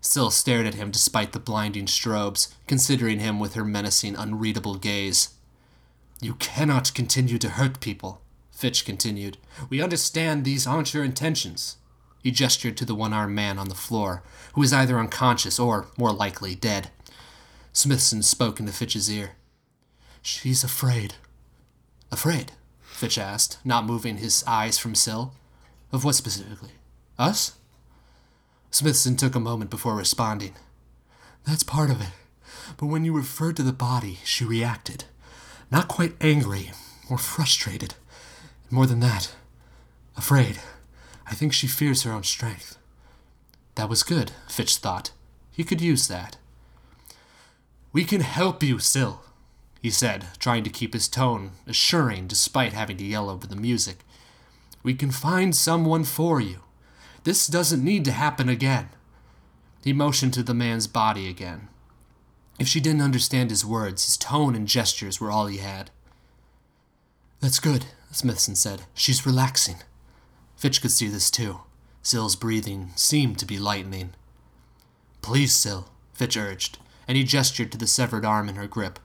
[0.00, 5.30] Sil stared at him despite the blinding strobes, considering him with her menacing, unreadable gaze.
[6.20, 8.20] You cannot continue to hurt people,
[8.52, 9.38] Fitch continued.
[9.68, 11.76] We understand these aren't your intentions.
[12.22, 14.22] He gestured to the one armed man on the floor,
[14.54, 16.90] who was either unconscious or, more likely, dead.
[17.72, 19.32] Smithson spoke into Fitch's ear.
[20.22, 21.14] She's afraid.
[22.10, 22.52] Afraid?
[22.82, 25.34] Fitch asked, not moving his eyes from Sil.
[25.92, 26.72] Of what specifically?
[27.18, 27.56] Us?
[28.70, 30.54] Smithson took a moment before responding.
[31.46, 32.08] That's part of it.
[32.76, 35.04] But when you referred to the body, she reacted.
[35.70, 36.72] Not quite angry,
[37.08, 37.94] more frustrated.
[38.64, 39.34] And more than that,
[40.16, 40.60] afraid.
[41.26, 42.76] I think she fears her own strength.
[43.74, 45.12] That was good, Fitch thought.
[45.52, 46.36] He could use that.
[47.92, 49.24] We can help you, Sil,
[49.80, 53.98] he said, trying to keep his tone assuring despite having to yell over the music.
[54.82, 56.60] We can find someone for you.
[57.24, 58.88] This doesn't need to happen again.
[59.84, 61.68] He motioned to the man's body again.
[62.58, 65.90] If she didn't understand his words, his tone and gestures were all he had.
[67.40, 68.82] That's good, Smithson said.
[68.94, 69.76] She's relaxing.
[70.56, 71.60] Fitch could see this too.
[72.02, 74.14] Sil's breathing seemed to be lightening.
[75.22, 78.98] Please, Sil, Fitch urged, and he gestured to the severed arm in her grip.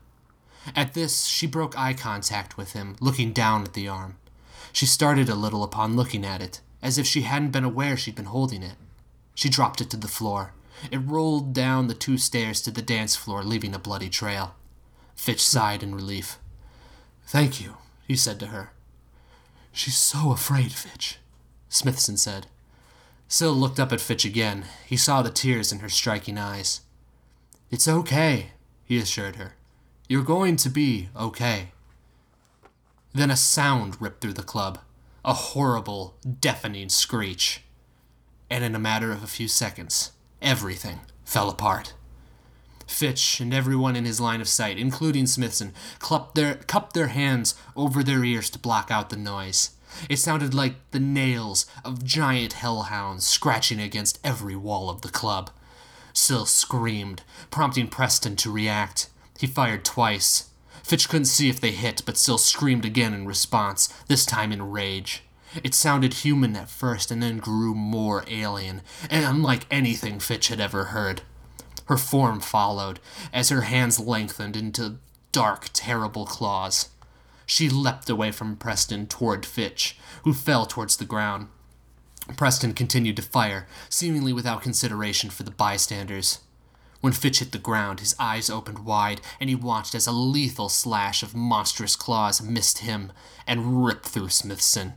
[0.76, 4.18] At this, she broke eye contact with him, looking down at the arm.
[4.72, 8.16] She started a little upon looking at it, as if she hadn't been aware she'd
[8.16, 8.76] been holding it.
[9.36, 10.54] She dropped it to the floor.
[10.92, 14.56] It rolled down the two stairs to the dance floor, leaving a bloody trail.
[15.16, 16.40] Fitch sighed in relief.
[17.26, 18.72] Thank you, he said to her.
[19.72, 21.18] She's so afraid, Fitch,
[21.70, 22.48] Smithson said.
[23.30, 24.66] Sil looked up at Fitch again.
[24.86, 26.82] He saw the tears in her striking eyes.
[27.72, 28.52] It's okay,
[28.86, 29.56] he assured her.
[30.08, 31.72] You're going to be okay.
[33.14, 34.80] Then a sound ripped through the club
[35.26, 37.64] a horrible, deafening screech.
[38.50, 41.94] And in a matter of a few seconds, everything fell apart.
[42.86, 47.56] Fitch and everyone in his line of sight, including Smithson, cupped their, cupped their hands
[47.76, 49.72] over their ears to block out the noise.
[50.10, 55.50] It sounded like the nails of giant hellhounds scratching against every wall of the club.
[56.12, 59.08] Sil screamed, prompting Preston to react.
[59.44, 60.52] He fired twice.
[60.84, 64.72] Fitch couldn't see if they hit, but Sil screamed again in response, this time in
[64.72, 65.22] rage.
[65.66, 70.62] It sounded human at first and then grew more alien, and unlike anything Fitch had
[70.62, 71.24] ever heard.
[71.88, 73.02] Her form followed,
[73.34, 75.00] as her hands lengthened into
[75.34, 76.88] dark, terrible claws.
[77.46, 81.50] She leapt away from Preston toward Fitch, who fell towards the ground.
[82.38, 86.40] Preston continued to fire, seemingly without consideration for the bystanders.
[87.04, 90.70] When Fitch hit the ground, his eyes opened wide, and he watched as a lethal
[90.70, 93.12] slash of monstrous claws missed him
[93.46, 94.94] and ripped through Smithson.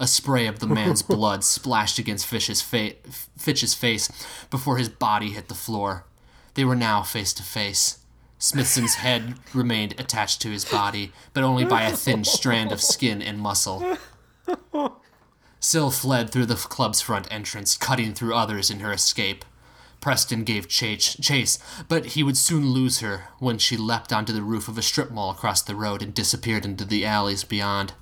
[0.00, 2.94] A spray of the man's blood splashed against Fitch's, fa-
[3.38, 4.10] Fitch's face
[4.50, 6.06] before his body hit the floor.
[6.54, 7.98] They were now face to face.
[8.36, 13.22] Smithson's head remained attached to his body, but only by a thin strand of skin
[13.22, 13.96] and muscle.
[15.62, 19.44] Sil fled through the club's front entrance, cutting through others in her escape.
[20.04, 24.68] Preston gave chase, but he would soon lose her when she leapt onto the roof
[24.68, 27.94] of a strip mall across the road and disappeared into the alleys beyond.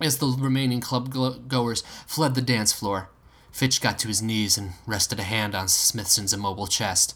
[0.00, 1.12] As the remaining club
[1.46, 3.10] goers fled the dance floor,
[3.52, 7.14] Fitch got to his knees and rested a hand on Smithson's immobile chest.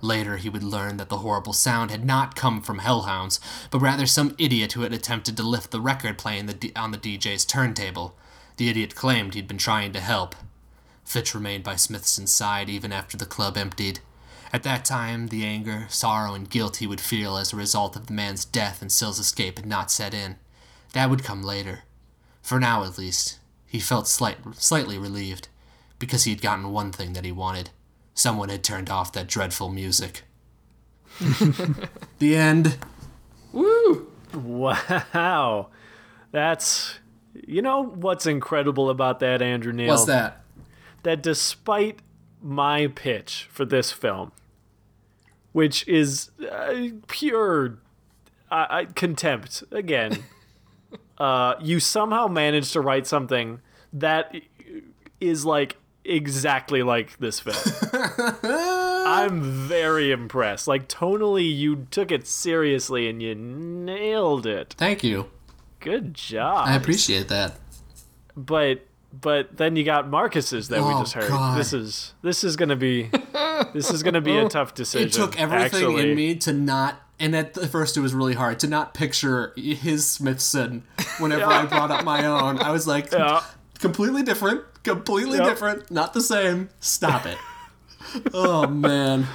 [0.00, 3.40] Later, he would learn that the horrible sound had not come from hellhounds,
[3.72, 6.92] but rather some idiot who had attempted to lift the record playing the D- on
[6.92, 8.14] the DJ's turntable.
[8.58, 10.36] The idiot claimed he'd been trying to help.
[11.04, 14.00] Fitch remained by Smithson's side even after the club emptied.
[14.52, 18.06] At that time, the anger, sorrow, and guilt he would feel as a result of
[18.06, 20.36] the man's death and Sil's escape had not set in.
[20.92, 21.84] That would come later.
[22.42, 25.48] For now, at least, he felt slight, slightly relieved,
[25.98, 27.70] because he had gotten one thing that he wanted.
[28.14, 30.24] Someone had turned off that dreadful music.
[32.18, 32.76] the end.
[33.52, 34.10] Woo!
[34.34, 35.68] Wow.
[36.30, 36.98] That's
[37.46, 39.88] you know what's incredible about that, Andrew Neil?
[39.88, 40.41] What's that?
[41.02, 42.00] That despite
[42.40, 44.32] my pitch for this film,
[45.52, 47.78] which is uh, pure
[48.50, 50.24] uh, uh, contempt again,
[51.18, 53.60] uh, you somehow managed to write something
[53.92, 54.34] that
[55.20, 57.56] is like exactly like this film.
[59.04, 60.66] I'm very impressed.
[60.66, 64.74] Like tonally, you took it seriously and you nailed it.
[64.78, 65.30] Thank you.
[65.80, 66.66] Good job.
[66.68, 67.58] I appreciate that.
[68.36, 71.28] but but then you got Marcus's that we Oh, just heard.
[71.28, 71.58] God.
[71.58, 73.10] This is this is gonna be
[73.72, 75.08] this is gonna be a tough decision.
[75.08, 76.10] It took everything actually.
[76.10, 79.52] in me to not, and at the first it was really hard to not picture
[79.56, 80.84] his Smithson
[81.18, 82.58] whenever I brought up my own.
[82.58, 83.42] I was like, Yeah.
[83.78, 85.46] completely different, completely Yep.
[85.48, 86.70] different, not the same.
[86.80, 87.38] Stop it.
[88.34, 89.26] oh man.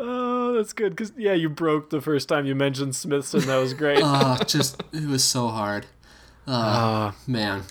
[0.00, 3.40] Oh, that's good because yeah, you broke the first time you mentioned Smithson.
[3.46, 3.98] That was great.
[4.02, 5.86] Oh, just it was so hard.
[6.46, 7.64] Uh, man.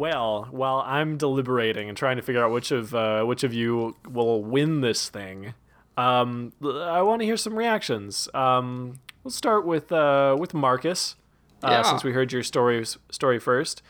[0.00, 3.96] Well, while I'm deliberating and trying to figure out which of uh, which of you
[4.10, 5.54] will win this thing,
[5.96, 8.28] um, I want to hear some reactions.
[8.34, 11.16] Um, we'll start with uh, with Marcus,
[11.62, 11.82] uh, Yeah.
[11.82, 13.82] since we heard your story story first.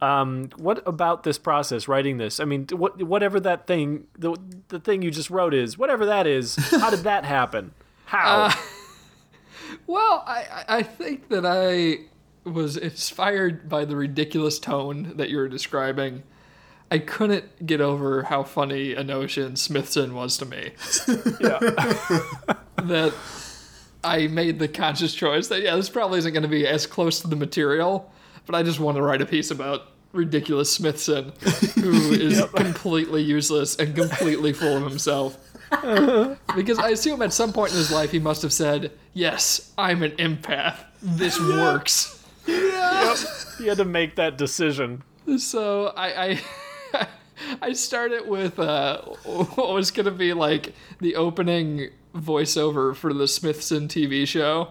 [0.00, 2.38] Um, what about this process, writing this?
[2.38, 4.36] I mean, what whatever that thing, the
[4.68, 6.56] the thing you just wrote is, whatever that is.
[6.70, 7.72] How did that happen?
[8.06, 8.54] How?
[9.88, 12.06] Well, I, I I think that I
[12.46, 16.22] was inspired by the ridiculous tone that you were describing.
[16.90, 20.70] I couldn't get over how funny a notion Smithson was to me.
[21.40, 21.58] yeah.
[22.76, 23.12] that
[24.04, 27.20] I made the conscious choice that yeah, this probably isn't going to be as close
[27.20, 28.10] to the material,
[28.46, 31.32] but I just want to write a piece about ridiculous Smithson,
[31.74, 35.36] who is completely useless and completely full of himself.
[36.54, 40.04] because I assume at some point in his life he must have said, "Yes, I'm
[40.04, 40.76] an empath.
[41.02, 42.15] This works."
[42.46, 43.16] Yep.
[43.60, 45.02] You had to make that decision.
[45.38, 46.40] So I
[46.94, 47.08] I,
[47.62, 53.88] I started with uh, what was gonna be like the opening voiceover for the Smithson
[53.88, 54.68] TV show.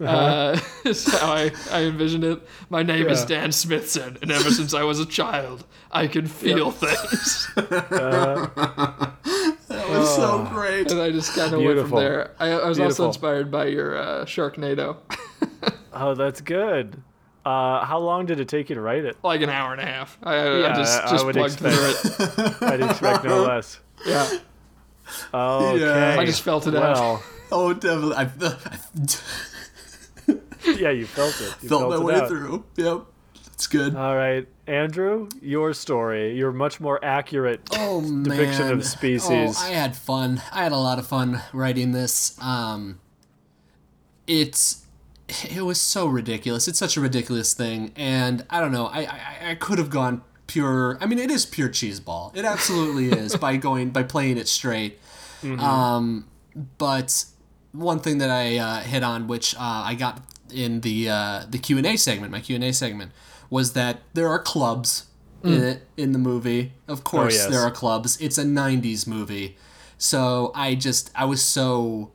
[0.00, 2.40] uh is how I, I envisioned it.
[2.68, 6.72] My name is Dan Smithson, and ever since I was a child, I can feel
[6.72, 7.48] things.
[9.68, 10.90] That was so great.
[10.90, 12.30] and I just kind of went from there.
[12.38, 12.84] I, I was Beautiful.
[12.84, 14.96] also inspired by your uh, Sharknado,
[15.96, 17.00] Oh, that's good.
[17.44, 19.16] Uh, how long did it take you to write it?
[19.22, 20.18] like an hour and a half.
[20.22, 22.62] I, I- Yeah, I just I just would plugged through it.
[22.62, 23.78] I'd expect no less.
[24.04, 24.28] Yeah,
[25.32, 25.80] Okay.
[25.80, 26.16] Yeah.
[26.18, 27.22] I just felt it out.
[27.52, 28.16] Oh, definitely.
[28.16, 28.28] I, I
[30.78, 31.54] yeah, you felt it.
[31.62, 32.28] You felt felt my it way out.
[32.28, 32.64] through.
[32.76, 33.02] Yep.
[33.52, 33.94] It's good.
[33.94, 38.22] All right, Andrew, your story, your much more accurate oh man.
[38.24, 39.56] depiction of species.
[39.58, 40.42] Oh, I had fun.
[40.50, 42.36] I had a lot of fun writing this.
[42.42, 42.98] Um,
[44.26, 44.83] it's
[45.28, 46.68] it was so ridiculous.
[46.68, 48.86] It's such a ridiculous thing, and I don't know.
[48.86, 50.98] I I, I could have gone pure.
[51.00, 52.36] I mean, it is pure cheeseball.
[52.36, 54.98] It absolutely is by going by playing it straight.
[55.58, 56.26] Um,
[56.78, 57.26] but
[57.72, 60.22] one thing that I uh, hit on, which uh, I got
[60.52, 63.12] in the uh, the Q and A segment, my Q and A segment,
[63.50, 65.06] was that there are clubs
[65.42, 66.72] in it in the movie.
[66.88, 67.48] Of course, yes.
[67.48, 68.18] there are clubs.
[68.20, 69.56] It's a '90s movie,
[69.98, 72.12] so I just I was so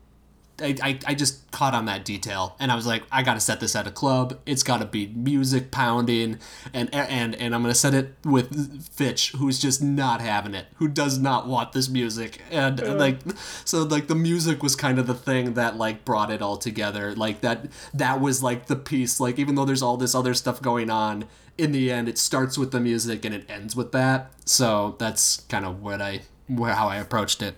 [0.62, 3.60] I, I, I just caught on that detail and I was like, I gotta set
[3.60, 4.40] this at a club.
[4.46, 6.40] It's gotta be music pounding
[6.74, 10.88] and and and I'm gonna set it with Fitch, who's just not having it, who
[10.88, 12.42] does not want this music.
[12.52, 13.20] And like
[13.66, 17.14] so like the music was kind of the thing that like brought it all together.
[17.16, 20.62] Like that that was like the piece, like even though there's all this other stuff
[20.62, 21.26] going on,
[21.58, 24.32] in the end it starts with the music and it ends with that.
[24.46, 27.56] So that's kind of what I where how I approached it.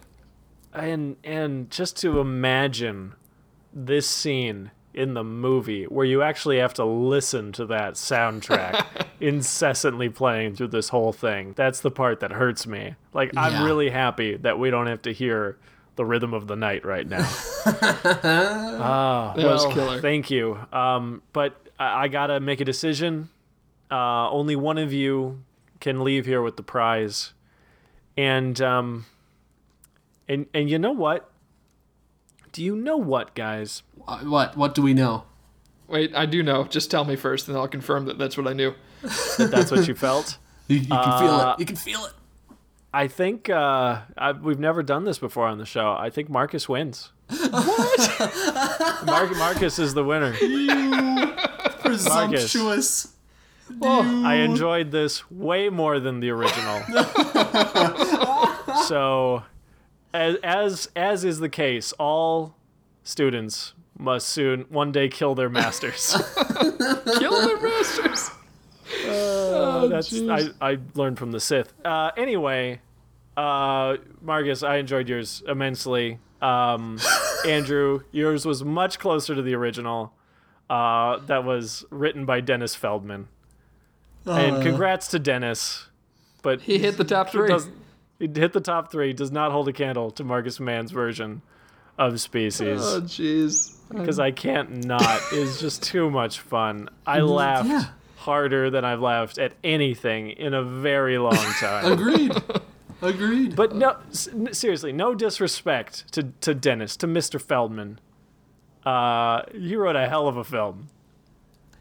[0.74, 3.14] And and just to imagine
[3.74, 8.86] this scene in the movie where you actually have to listen to that soundtrack
[9.22, 12.96] incessantly playing through this whole thing that's the part that hurts me.
[13.14, 15.58] Like i'm really happy that we don't have to hear
[15.96, 17.28] the rhythm of the night right now.
[18.24, 20.02] Ah, That was killer.
[20.02, 20.58] thank you.
[20.74, 23.30] Um but i, I gotta make a decision.
[23.90, 25.42] Uh only one of you
[25.80, 27.34] can leave here with the prize.
[28.18, 29.06] And um
[30.32, 31.30] and and you know what
[32.52, 35.24] do you know what guys Uh, What what do we know?
[35.88, 36.64] Wait, I do know.
[36.66, 38.74] Just tell me first, and I'll confirm that that's what I knew.
[39.38, 41.60] that that's what you felt You, you can feel Uh, it.
[41.60, 42.14] You can feel it.
[42.94, 46.68] i think uh I, we've never done this before on the show i think marcus
[46.70, 51.34] wins what Mar- marcus is the winner You
[51.84, 53.14] Presumptuous.
[53.82, 56.82] I enjoyed this way more than the original.
[58.88, 59.44] so,
[60.14, 62.56] as, as as is the case, all
[63.04, 66.12] students must soon one day kill their masters.
[67.18, 68.30] Kill the masters.
[69.90, 70.14] That's
[70.62, 71.74] I, I learned from the Sith.
[71.86, 72.82] Uh, anyway,
[73.38, 76.20] uh, Marcus, I enjoyed yours immensely.
[76.42, 77.00] Um,
[77.48, 80.14] Andrew, yours was much closer to the original.
[80.70, 83.28] Uh, that was written by Dennis Feldman.
[84.26, 85.88] and congrats to Dennis.
[86.42, 87.50] But He hit the top three.
[87.50, 87.70] does
[88.22, 91.42] he hit the top three does not hold a candle to Marcus Mann's version
[91.98, 93.76] of Species Oh, jeez.
[93.90, 96.88] because I can't not is just too much fun.
[97.06, 97.86] I laughed yeah.
[98.18, 101.92] harder than I've laughed at anything in a very long time.
[101.92, 102.32] Agreed.
[103.04, 103.56] Agreed.
[103.56, 103.98] but no,
[104.52, 107.42] seriously, no disrespect to to Dennis to Mr.
[107.42, 108.00] Feldman.
[108.86, 110.88] Uh, he wrote a hell of a film.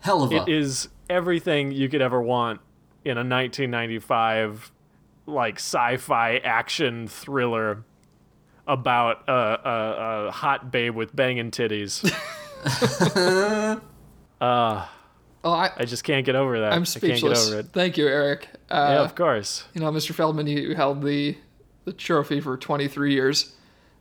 [0.01, 0.37] Hell of a.
[0.43, 2.61] It is everything you could ever want
[3.05, 4.73] in a 1995
[5.27, 7.85] like sci-fi action thriller
[8.67, 12.03] about a, a, a hot babe with banging titties.
[14.43, 16.73] Oh, I, I just can't get over that.
[16.75, 17.21] I'm I speechless.
[17.23, 17.67] can't get over it.
[17.73, 18.49] Thank you, Eric.
[18.71, 19.65] Uh, Yeah, of course.
[19.75, 20.13] You know, Mr.
[20.13, 21.37] Feldman, you held the
[21.87, 23.55] the trophy for 23 years.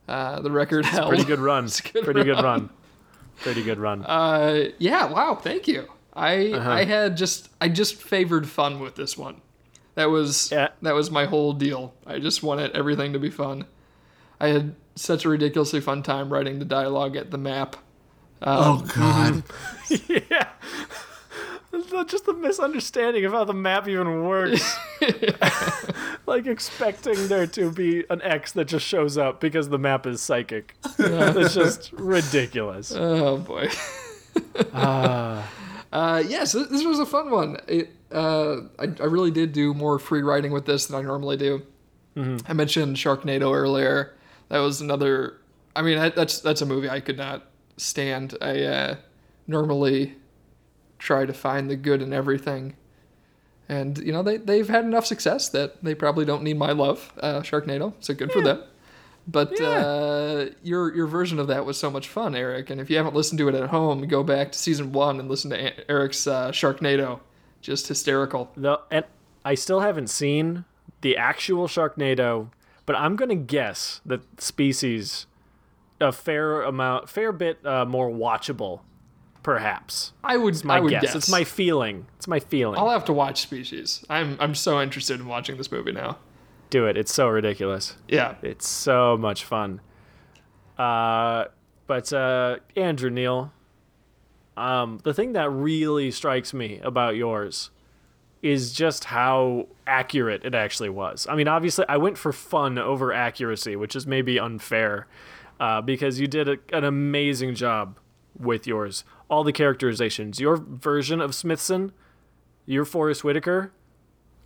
[0.06, 1.08] Uh, the record held.
[1.08, 1.64] Pretty good run.
[1.92, 2.44] good Pretty good run.
[2.44, 2.70] run.
[3.36, 4.04] Pretty good run.
[4.04, 5.06] Uh, yeah.
[5.10, 5.34] Wow.
[5.34, 5.88] Thank you.
[6.12, 6.70] I Uh-huh.
[6.70, 9.40] I had just I just favored fun with this one.
[10.00, 10.68] That was Yeah.
[10.80, 11.92] that was my whole deal.
[12.06, 13.66] I just wanted everything to be fun.
[14.40, 17.76] I had such a ridiculously fun time writing the dialogue at the map.
[18.40, 19.42] oh God.
[20.08, 20.48] yeah.
[21.72, 24.74] It's not just the misunderstanding of how the map even works.
[26.26, 30.22] like expecting there to be an X that just shows up because the map is
[30.22, 30.74] psychic.
[30.98, 32.92] it's just ridiculous.
[32.96, 33.68] Oh boy.
[34.72, 35.42] uh,
[35.92, 37.56] yes, th- this was a fun one.
[37.66, 41.36] It, uh, I, I really did do more free writing with this than I normally
[41.36, 41.62] do.
[42.46, 44.14] I mentioned Sharknado earlier.
[44.48, 45.38] That was another.
[45.74, 47.44] I mean, I, that's that's a movie I could not
[47.76, 48.36] stand.
[48.40, 48.96] I uh,
[49.46, 50.16] normally
[50.98, 52.74] try to find the good in everything,
[53.68, 57.12] and you know they they've had enough success that they probably don't need my love.
[57.20, 58.62] Uh, Sharknado, so good for them.
[59.30, 62.70] But uh, your your version of that was so much fun, Eric.
[62.70, 65.28] And if you haven't listened to it at home, go back to season one and
[65.28, 67.20] listen to Eric's uh, Sharknado.
[67.60, 68.50] Just hysterical.
[68.56, 69.04] No, and
[69.44, 70.64] I still haven't seen
[71.02, 72.48] the actual Sharknado,
[72.86, 75.26] but I'm gonna guess that Species
[76.00, 78.80] a fair amount, fair bit uh, more watchable,
[79.42, 80.12] perhaps.
[80.24, 81.02] I would My I would guess.
[81.02, 81.14] guess.
[81.14, 82.06] It's my feeling.
[82.16, 82.78] It's my feeling.
[82.78, 84.04] I'll have to watch Species.
[84.08, 86.16] I'm I'm so interested in watching this movie now.
[86.70, 86.96] Do it.
[86.96, 87.96] It's so ridiculous.
[88.08, 88.36] Yeah.
[88.42, 89.80] It's so much fun.
[90.78, 91.46] Uh,
[91.86, 93.52] but uh, Andrew Neil,
[94.56, 97.70] um, the thing that really strikes me about yours
[98.42, 101.26] is just how accurate it actually was.
[101.28, 105.06] I mean, obviously, I went for fun over accuracy, which is maybe unfair,
[105.58, 107.98] uh, because you did a, an amazing job
[108.38, 109.04] with yours.
[109.28, 111.92] All the characterizations, your version of Smithson,
[112.64, 113.72] your Forest Whitaker,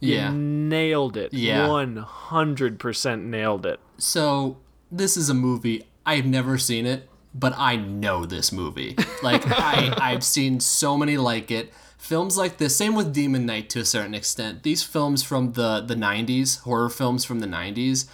[0.04, 0.30] Yeah.
[0.34, 1.32] nailed it.
[1.32, 1.68] Yeah.
[1.68, 3.80] one hundred percent nailed it.
[3.98, 4.58] So
[4.90, 8.96] this is a movie I've never seen it, but I know this movie.
[9.22, 11.72] Like I I've seen so many like it.
[11.98, 14.62] Films like this, same with Demon Knight to a certain extent.
[14.62, 18.06] These films from the the 90s, horror films from the 90s,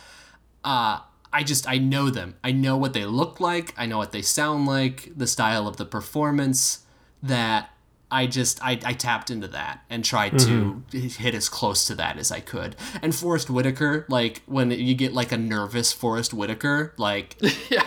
[0.65, 1.01] uh
[1.33, 2.37] I just I know them.
[2.43, 3.75] I know what they look like.
[3.77, 5.13] I know what they sound like.
[5.17, 6.81] The style of the performance.
[7.23, 7.70] That
[8.11, 12.19] I just I, I tapped into that and tried to hit as close to that
[12.19, 12.77] as I could.
[13.03, 17.37] And Forest Whitaker, like when you get like a nervous Forest Whitaker, like
[17.71, 17.87] yeah.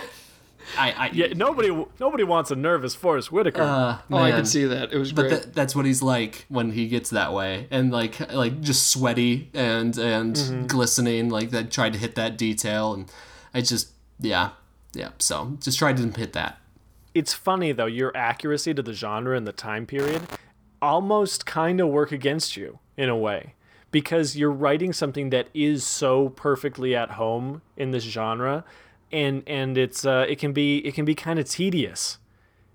[0.78, 1.68] I, I Yeah, nobody
[2.00, 3.60] nobody wants a nervous Forest Whitaker.
[3.62, 4.36] uh, Oh, I man.
[4.38, 4.92] could see that.
[4.92, 5.42] It was But great.
[5.42, 9.50] tha- that's what he's like when he gets that way, and like like just sweaty
[9.52, 11.28] and and glistening.
[11.28, 13.12] Like that tried to hit that detail, and
[13.52, 14.50] I just yeah
[14.94, 15.10] yeah.
[15.18, 16.58] So just tried to hit that.
[17.14, 20.22] It's funny though your accuracy to the genre and the time period
[20.82, 23.54] almost kind of work against you in a way
[23.90, 28.64] because you're writing something that is so perfectly at home in this genre
[29.14, 32.18] and and it's uh, it can be it can be kind of tedious.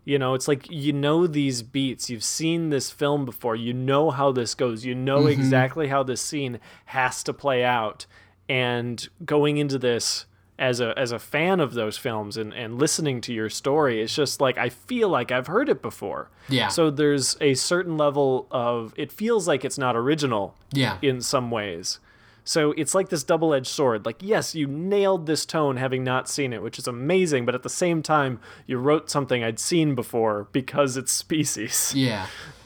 [0.06, 4.10] You know it's like you know these beats you've seen this film before you know
[4.10, 8.08] how this goes you know exactly how this scene has to play out
[8.48, 10.26] and going into this
[10.60, 14.14] as a as a fan of those films and, and listening to your story it's
[14.14, 16.30] just like I feel like I've heard it before.
[16.50, 16.68] Yeah.
[16.68, 20.98] So there's a certain level of it feels like it's not original Yeah.
[21.02, 22.00] in some ways.
[22.44, 24.06] So it's like this double-edged sword.
[24.06, 27.64] Like yes, you nailed this tone having not seen it, which is amazing, but at
[27.64, 31.94] the same time you wrote something I'd seen before because it's species.
[31.96, 32.26] Yeah.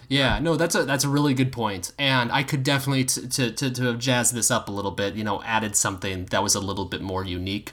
[0.10, 3.52] Yeah, no, that's a that's a really good point, and I could definitely t- to
[3.52, 6.56] to to have jazzed this up a little bit, you know, added something that was
[6.56, 7.72] a little bit more unique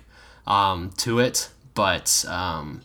[0.51, 1.48] um, to it.
[1.74, 2.82] But um,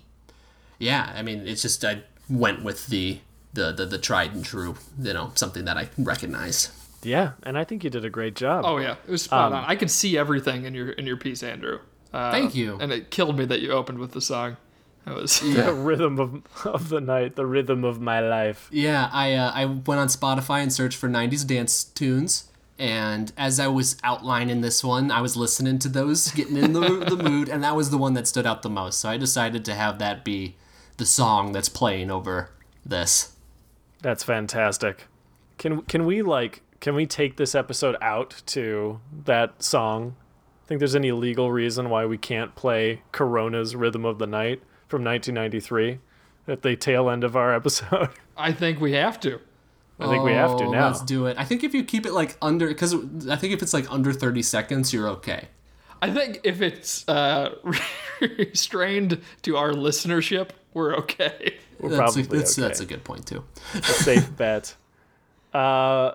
[0.80, 3.20] yeah, I mean, it's just I went with the,
[3.53, 6.72] the the the tried and true, you know, something that I recognize.
[7.03, 8.63] Yeah, and I think you did a great job.
[8.66, 9.63] oh yeah, it was spot on.
[9.66, 11.80] I could see everything in your in your piece, Andrew.
[12.13, 12.78] Uh, Thank you.
[12.80, 14.55] And it killed me that you opened with the song.
[15.05, 18.70] That was The rhythm of, of the night, the rhythm of my life.
[18.72, 23.60] Yeah, I uh, I went on Spotify and searched for '90s dance tunes, and as
[23.60, 27.48] I was outlining this one, I was listening to those, getting in the the mood,
[27.50, 29.00] and that was the one that stood out the most.
[29.00, 30.56] So I decided to have that be
[30.98, 32.52] the song that's playing over
[32.86, 33.34] this.
[34.02, 35.08] That's fantastic.
[35.58, 40.16] Can can we like can we take this episode out to that song?
[40.64, 44.62] I think there's any legal reason why we can't play Corona's Rhythm of the Night
[44.88, 46.00] from 1993
[46.48, 48.10] at the tail end of our episode?
[48.36, 49.40] I think we have to.
[50.00, 50.88] I think we have to Oh, now.
[50.88, 51.38] Let's do it.
[51.39, 52.93] I think if you keep it like under, because
[53.30, 55.48] I think if it's like under 30 seconds, you're okay.
[56.02, 57.56] I think if it's uh,
[58.22, 61.56] restrained to our listenership, we're okay.
[61.80, 62.68] We're That's, probably a, that's, okay.
[62.68, 63.43] that's a good point too.
[63.74, 64.76] a safe bet.
[65.54, 66.14] Uh,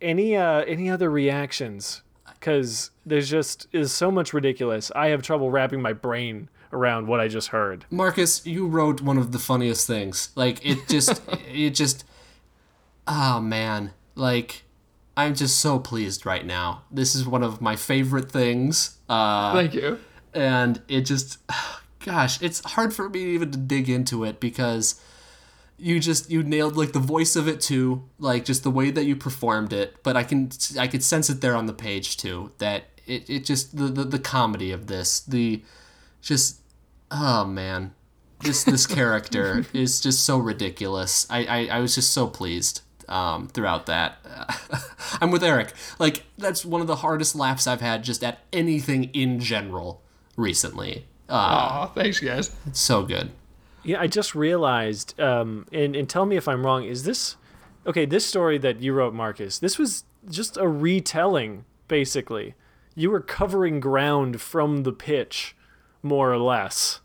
[0.00, 2.02] any uh, any other reactions?
[2.32, 4.90] Because there's just is so much ridiculous.
[4.94, 7.84] I have trouble wrapping my brain around what I just heard.
[7.90, 10.30] Marcus, you wrote one of the funniest things.
[10.34, 11.22] Like it just
[11.52, 12.04] it just
[13.06, 13.92] oh man.
[14.14, 14.62] Like
[15.16, 16.82] I'm just so pleased right now.
[16.90, 18.98] This is one of my favorite things.
[19.08, 19.98] Uh Thank you.
[20.32, 21.38] and it just
[22.04, 25.00] gosh, it's hard for me even to dig into it because
[25.76, 29.04] you just you nailed like the voice of it too, like just the way that
[29.04, 30.02] you performed it.
[30.02, 33.44] But I can I could sense it there on the page too that it, it
[33.44, 35.62] just the, the the comedy of this the
[36.22, 36.60] just
[37.10, 37.92] oh man
[38.40, 41.26] this this character is just so ridiculous.
[41.28, 44.18] I I, I was just so pleased um, throughout that.
[45.20, 45.72] I'm with Eric.
[45.98, 50.02] Like that's one of the hardest laughs I've had just at anything in general
[50.36, 51.06] recently.
[51.28, 52.54] Uh, Aw, thanks, guys.
[52.66, 53.30] it's so good.
[53.82, 57.36] Yeah, I just realized, um, and, and tell me if I'm wrong, is this
[57.86, 58.06] okay?
[58.06, 62.54] This story that you wrote, Marcus, this was just a retelling, basically.
[62.94, 65.54] You were covering ground from the pitch,
[66.02, 67.00] more or less.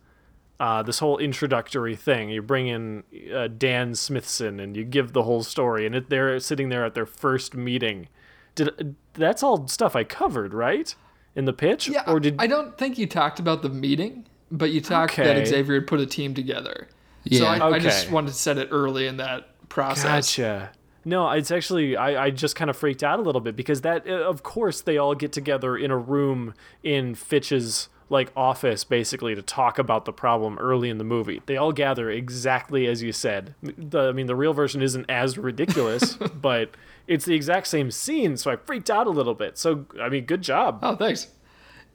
[0.59, 2.29] Uh, this whole introductory thing.
[2.29, 3.03] You bring in
[3.33, 6.95] uh, Dan Smithson and you give the whole story, and it, they're sitting there at
[6.95, 8.09] their first meeting.
[8.55, 10.93] Did that's all stuff I covered, right?
[11.35, 14.71] In the pitch, Yeah, or did I don't think you talked about the meeting, but
[14.71, 15.23] you talked Okay.
[15.23, 16.89] that Xavier had put a team together.
[17.31, 17.45] So Yeah.
[17.63, 20.03] I, I just wanted to set it early in that process.
[20.35, 20.71] Gotcha.
[21.05, 24.05] No, it's actually I, I just kind of freaked out a little bit because that
[24.05, 26.53] uh, of course they all get together in a room
[26.83, 31.41] in Fitch's like office basically to talk about the problem early in the movie.
[31.45, 33.53] They all gather exactly as you said.
[33.61, 36.71] The, I mean the real version isn't as ridiculous, but
[37.07, 39.57] it's the exact same scene, so I freaked out a little bit.
[39.57, 40.79] So I mean good job.
[40.81, 41.27] Oh, thanks.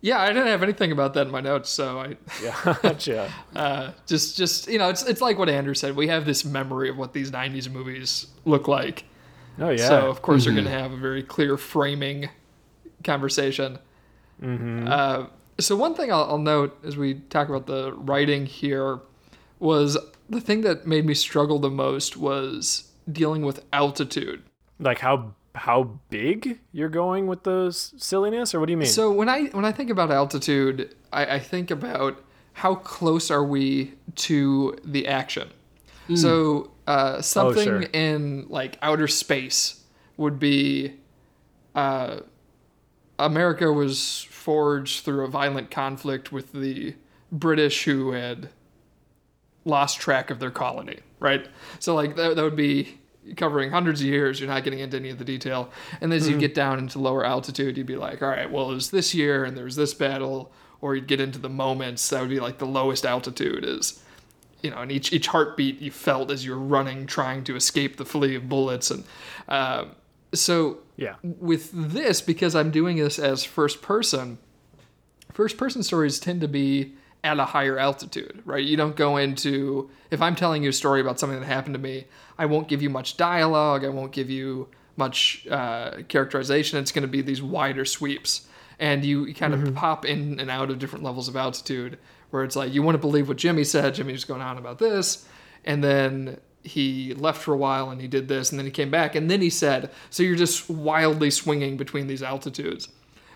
[0.00, 2.76] Yeah, I didn't have anything about that in my notes, so I Yeah.
[2.82, 3.32] gotcha.
[3.56, 5.96] uh, just just you know it's it's like what Andrew said.
[5.96, 9.04] We have this memory of what these '90s movies look like.
[9.58, 9.88] Oh yeah.
[9.88, 12.28] So of course we're going to have a very clear framing
[13.02, 13.78] conversation.
[14.42, 15.26] Uh,
[15.58, 19.00] so one thing I'll, I'll note as we talk about the writing here
[19.58, 19.96] was
[20.28, 24.42] the thing that made me struggle the most was dealing with altitude.
[24.78, 28.88] like how how big you're going with the s- silliness, or what do you mean?
[28.88, 32.22] So when I when I think about altitude, I, I think about
[32.54, 35.50] how close are we to the action.
[36.16, 37.82] So uh, something sure.
[37.94, 39.84] in like outer space
[40.18, 40.92] would be
[41.74, 42.20] uh,
[43.18, 46.94] America was forged through a violent conflict with the
[47.30, 48.48] British who had
[49.64, 51.48] lost track of their colony, right?
[51.78, 52.98] So like that, that would be
[53.36, 54.38] covering hundreds of years.
[54.38, 55.70] You're not getting into any of the detail.
[56.00, 58.74] And as you get down into lower altitude, you'd be like, all right, well, it
[58.74, 60.52] was this year and there was this battle.
[60.80, 62.06] Or you'd get into the moments.
[62.10, 64.02] That would be like the lowest altitude is,
[64.62, 67.96] you know, and each each heartbeat you felt as you were running, trying to escape
[67.96, 68.90] the flee of bullets.
[68.90, 69.04] And
[69.48, 69.86] uh,
[70.40, 71.16] so yeah.
[71.22, 74.38] with this, because I'm doing this as first person,
[75.32, 78.64] first person stories tend to be at a higher altitude, right?
[78.64, 81.80] You don't go into, if I'm telling you a story about something that happened to
[81.80, 82.06] me,
[82.36, 86.78] I won't give you much dialogue, I won't give you much uh, characterization.
[86.78, 88.46] It's going to be these wider sweeps.
[88.78, 91.98] And you kind of pop in and out of different levels of altitude
[92.30, 95.26] where it's like, you want to believe what Jimmy said, Jimmy's going on about this.
[95.64, 98.90] And then he left for a while and he did this, and then he came
[98.90, 102.88] back, and then he said, so you're just wildly swinging between these altitudes.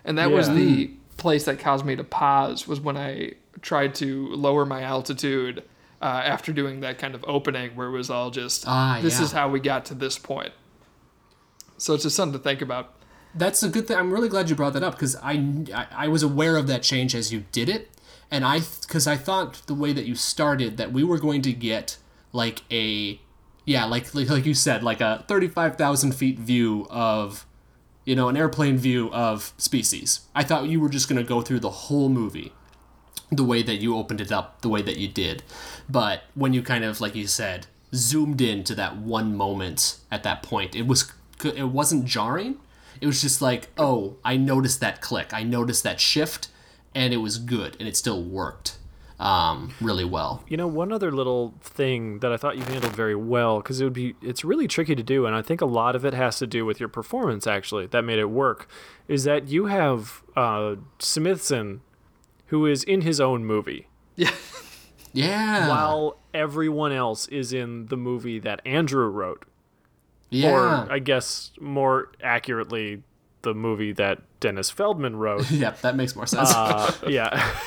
[0.03, 4.27] And that was the place that caused me to pause was when I tried to
[4.29, 5.63] lower my altitude
[6.01, 9.25] uh, after doing that kind of opening where it was all just Ah, this yeah.
[9.25, 10.53] is how we got to this point.
[11.77, 12.93] So it's just something to think about.
[13.35, 13.97] That's a good thing.
[13.97, 15.33] I'm really glad you brought that up because I,
[15.73, 17.89] I I was aware of that change as you did it,
[18.31, 21.53] and I because I thought the way that you started that we were going to
[21.53, 21.97] get
[22.31, 23.19] like a
[23.65, 27.45] yeah like like, like you said like a thirty five thousand feet view of
[28.05, 30.21] you know an airplane view of species.
[30.33, 32.53] I thought you were just going to go through the whole movie
[33.31, 35.43] the way that you opened it up the way that you did.
[35.87, 40.21] But when you kind of like you said zoomed in to that one moment at
[40.21, 41.11] that point it was
[41.43, 42.57] it wasn't jarring.
[43.01, 45.33] It was just like oh i noticed that click.
[45.33, 46.49] I noticed that shift
[46.95, 48.78] and it was good and it still worked
[49.19, 53.15] um, really well You know, one other little thing that I thought you handled very
[53.15, 55.95] well because it would be it's really tricky to do, and I think a lot
[55.95, 57.45] of it has to do with your performance.
[57.45, 58.69] Actually, that made it work.
[59.07, 61.81] Is that you have uh, Smithson,
[62.47, 64.31] who is in his own movie, Yeah.
[65.13, 69.43] yeah while everyone else is in the movie that Andrew wrote,
[70.29, 73.03] yeah or I guess more accurately,
[73.41, 75.49] the movie that Dennis Feldman wrote.
[75.65, 77.53] yep that makes more sense uh, yeah.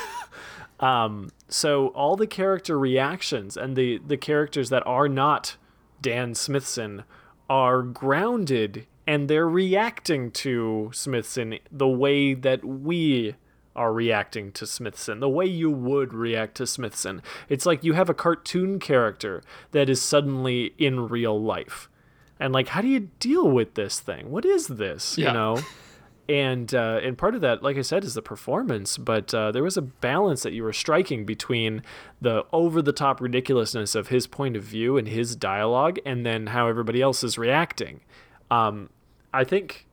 [0.82, 5.56] um, so all the character reactions and the the characters that are not
[6.02, 7.04] Dan Smithson
[7.48, 13.36] are grounded and they're reacting to Smithson the way that we
[13.74, 17.22] are reacting to Smithson, the way you would react to Smithson.
[17.48, 21.88] It's like you have a cartoon character that is suddenly in real life.
[22.40, 24.30] And like how do you deal with this thing?
[24.30, 25.16] What is this?
[25.16, 25.28] Yeah.
[25.28, 25.58] You know?
[26.32, 28.96] and uh, and part of that, like I said, is the performance.
[28.96, 31.82] But uh, there was a balance that you were striking between
[32.22, 36.48] the over the top ridiculousness of his point of view and his dialogue, and then
[36.48, 38.00] how everybody else is reacting.
[38.50, 38.88] Um,
[39.34, 39.86] I think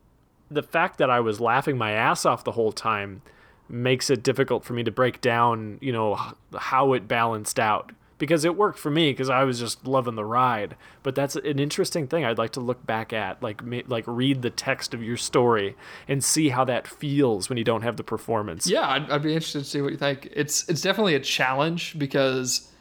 [0.49, 3.21] the fact that I was laughing my ass off the whole time
[3.67, 6.17] makes it difficult for me to break down, you know,
[6.57, 7.91] how it balanced out.
[8.19, 10.75] Because it worked for me because I was just loving the ride.
[11.01, 14.51] But that's an interesting thing I'd like to look back at, like like read the
[14.51, 15.75] text of your story
[16.07, 18.69] and see how that feels when you don't have the performance.
[18.69, 20.29] Yeah, I'd, I'd be interested to see what you think.
[20.33, 22.71] It's it's definitely a challenge because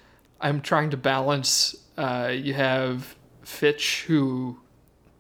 [0.41, 1.75] I'm trying to balance.
[1.97, 4.59] Uh, you have Fitch who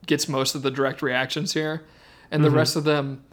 [0.06, 1.84] gets most of the direct reactions here,
[2.30, 3.24] and the rest of them,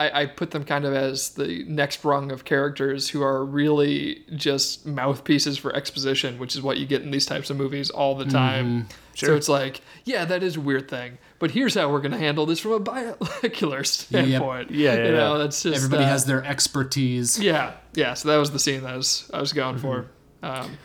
[0.00, 4.24] I, I put them kind of as the next rung of characters who are really
[4.34, 8.14] just mouthpieces for exposition, which is what you get in these types of movies all
[8.14, 8.88] the time.
[9.14, 12.18] So it's like, yeah, that is a weird thing, but here's how we're going to
[12.18, 14.70] handle this from a molecular standpoint.
[14.70, 15.38] Yeah, yeah, you know, yeah.
[15.42, 18.14] that's just everybody uh, has their expertise yeah, yeah.
[18.14, 20.06] So that was the scene that I was I was going for.
[20.42, 20.78] Um,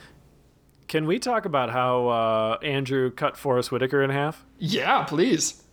[0.89, 4.45] Can we talk about how uh, Andrew cut Forest Whitaker in half?
[4.59, 5.63] yeah, please.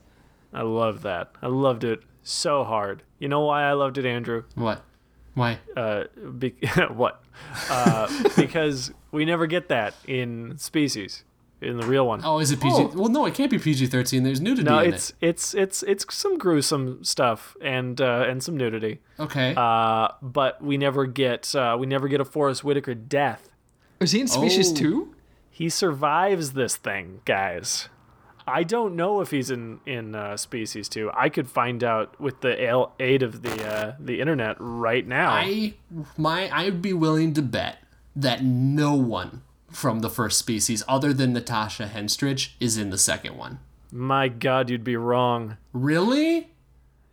[0.53, 1.32] I love that.
[1.43, 3.02] I loved it so hard.
[3.18, 4.44] You know why I loved it, Andrew?
[4.54, 4.84] what
[5.34, 6.04] why uh,
[6.38, 6.54] be-
[6.90, 7.22] what?
[7.70, 8.06] Uh,
[8.36, 11.24] because we never get that in Species,
[11.62, 12.20] in the real one.
[12.24, 15.10] oh is it pg well no it can't be pg-13 there's nudity no, in it's
[15.10, 19.00] it it's it's it's some gruesome stuff and uh, and some nudity.
[19.18, 23.48] okay Uh, but we never get uh, we never get a Forest Whitaker death.
[24.00, 24.76] Is he in Species Oh.
[24.76, 25.14] Two?
[25.50, 27.88] He survives this thing, guys.
[28.47, 31.11] I don't know if he's in in uh, Species Two.
[31.14, 35.30] I could find out with the aid of the uh, the internet right now.
[35.30, 35.74] I
[36.16, 37.78] my I'd be willing to bet
[38.16, 43.36] that no one from the first species, other than Natasha Henstridge, is in the second
[43.36, 43.59] one.
[43.90, 45.57] My God, you'd be wrong.
[45.72, 46.51] Really?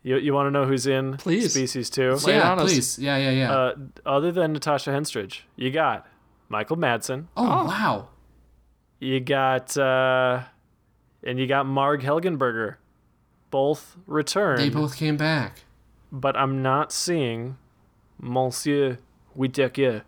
[0.04, 1.54] You, you want to know who's in Please.
[1.54, 2.16] Species 2?
[2.16, 2.98] Lay yeah, please.
[2.98, 3.54] Yeah, yeah, yeah.
[3.54, 3.76] Uh,
[4.06, 6.08] other than Natasha Henstridge, you got
[6.48, 7.26] Michael Madsen.
[7.36, 8.08] oh, wow.
[9.00, 10.44] You got, uh,
[11.24, 12.76] and you got Marg Helgenberger.
[13.52, 15.62] Both returned, They both came back.
[16.12, 17.58] but I'm not seeing
[18.20, 19.00] Monsieur
[19.34, 20.04] Whitaker.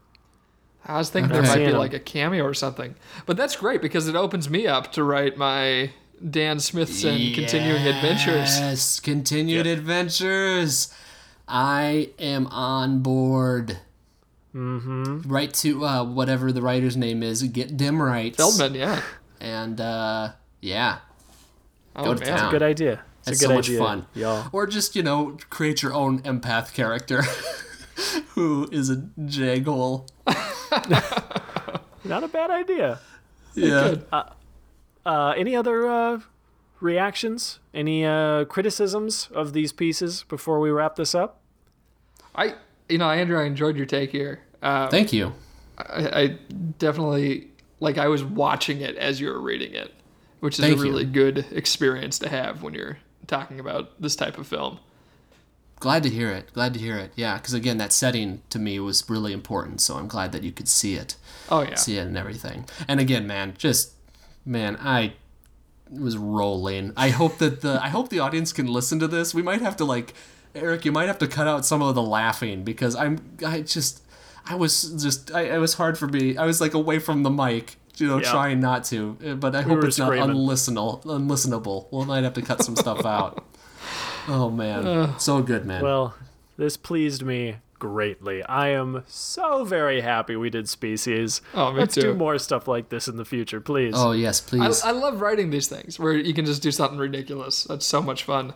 [0.86, 1.41] I was thinking Okay.
[1.47, 2.95] there might be like a cameo or something.
[3.26, 5.91] But that's great because it opens me up to write my
[6.28, 8.59] Dan Smithson continuing adventures.
[8.59, 10.93] Yes, continued adventures.
[11.47, 13.80] I am on board.
[14.55, 15.22] Mm-hmm.
[15.32, 17.41] Right to uh, whatever the writer's name is.
[17.43, 18.38] Get dim rights.
[18.38, 19.01] Feldman, yeah.
[19.39, 20.99] And uh, yeah,
[21.95, 22.38] Oh, Go to man.
[22.38, 22.51] town.
[22.51, 23.01] Good idea.
[23.20, 24.07] It's That's a good so much fun.
[24.16, 24.47] y'all.
[24.53, 27.22] Or just you know create your own empath character,
[28.30, 30.07] who is a jaghole.
[32.03, 32.99] Not a bad idea.
[33.53, 33.95] Yeah.
[35.05, 36.20] Uh, any other uh,
[36.80, 37.59] reactions?
[37.74, 41.41] Any uh, criticisms of these pieces before we wrap this up?
[42.36, 42.55] I,
[42.89, 44.41] you know, Andrew, I enjoyed your take here.
[44.62, 45.34] Uh, Thank you.
[45.78, 46.28] I, I
[46.80, 47.49] definitely
[47.80, 49.93] like I was watching it as you were reading it,
[50.41, 50.83] which is Thank a you.
[50.83, 54.79] really good experience to have when you're talking about this type of film.
[55.79, 56.53] Glad to hear it.
[56.53, 57.11] Glad to hear it.
[57.15, 59.81] Yeah, because again, that setting to me was really important.
[59.81, 61.15] So I'm glad that you could see it.
[61.49, 61.75] Oh yeah.
[61.75, 62.65] see it and everything.
[62.87, 63.93] And again, man, just
[64.45, 65.13] man, I
[65.89, 66.93] was rolling.
[66.95, 69.33] I hope that the I hope the audience can listen to this.
[69.33, 70.13] We might have to like
[70.53, 74.03] Eric, you might have to cut out some of the laughing because I'm I just
[74.45, 76.37] I was just I it was hard for me.
[76.37, 78.31] I was like away from the mic, you know, Yeah.
[78.31, 79.17] trying not to.
[79.25, 80.29] Uh, But I hope were it's not screaming.
[80.35, 81.03] unlistenable.
[81.03, 81.87] Unlistenable.
[81.91, 83.43] We might have to cut some stuff out.
[84.27, 85.81] Oh man, so good, man.
[85.83, 86.13] Well,
[86.57, 88.43] this pleased me greatly.
[88.43, 91.41] I am so very happy we did Species.
[91.55, 92.01] Oh, me Let's too.
[92.01, 93.93] do more stuff like this in the future, please.
[93.97, 94.83] oh yes, please.
[94.83, 97.63] I love writing these things where you can just do something ridiculous.
[97.63, 98.53] That's so much fun.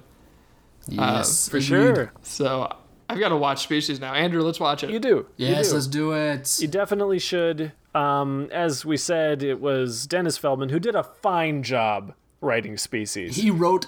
[0.88, 1.65] yes, For agreed.
[1.67, 2.13] sure.
[2.21, 2.71] So
[3.09, 4.13] I've got to watch Species now.
[4.13, 4.89] Andrew, let's watch it.
[4.91, 5.25] You do.
[5.38, 5.73] You Yes, do.
[5.75, 6.57] let's do it.
[6.59, 7.71] You definitely should.
[7.95, 13.37] Um, as we said, it was Dennis Feldman who did a fine job writing Species.
[13.37, 13.87] he wrote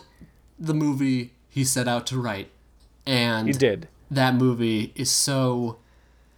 [0.57, 2.49] the movie he set out to write
[3.05, 3.87] and He did.
[4.09, 5.77] that movie is so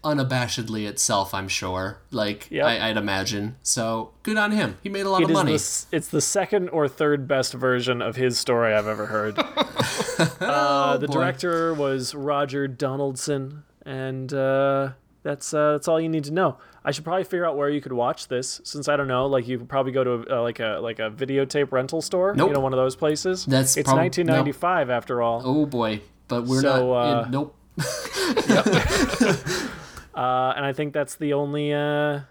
[0.03, 2.65] unabashedly itself i'm sure like Yep.
[2.65, 5.85] I, i'd imagine so good on him he made a lot It of money the,
[5.91, 9.37] it's the second or third best version of his story I've ever heard.
[10.39, 11.13] uh, the boy.
[11.13, 14.91] director was Roger Donaldson, and uh,
[15.23, 16.57] that's uh, that's all you need to know.
[16.83, 19.25] I should probably figure out where you could watch this, since I don't know.
[19.27, 22.33] Like you could probably go to uh, like a like a videotape rental store.
[22.35, 22.49] Nope.
[22.49, 23.45] You know, one of those places.
[23.45, 25.41] That's it's prob- 1995 after all.
[25.45, 27.55] oh boy but we're So, not uh, in, nope
[30.15, 32.21] Uh, and I think that's the only uh,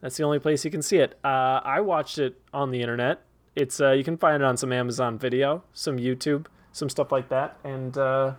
[0.00, 1.16] that's the only place you can see it.
[1.22, 3.22] Uh, I watched it on the internet.
[3.54, 7.28] It's uh, you can find it on some Amazon Video, some YouTube, some stuff like
[7.28, 8.32] that, and uh,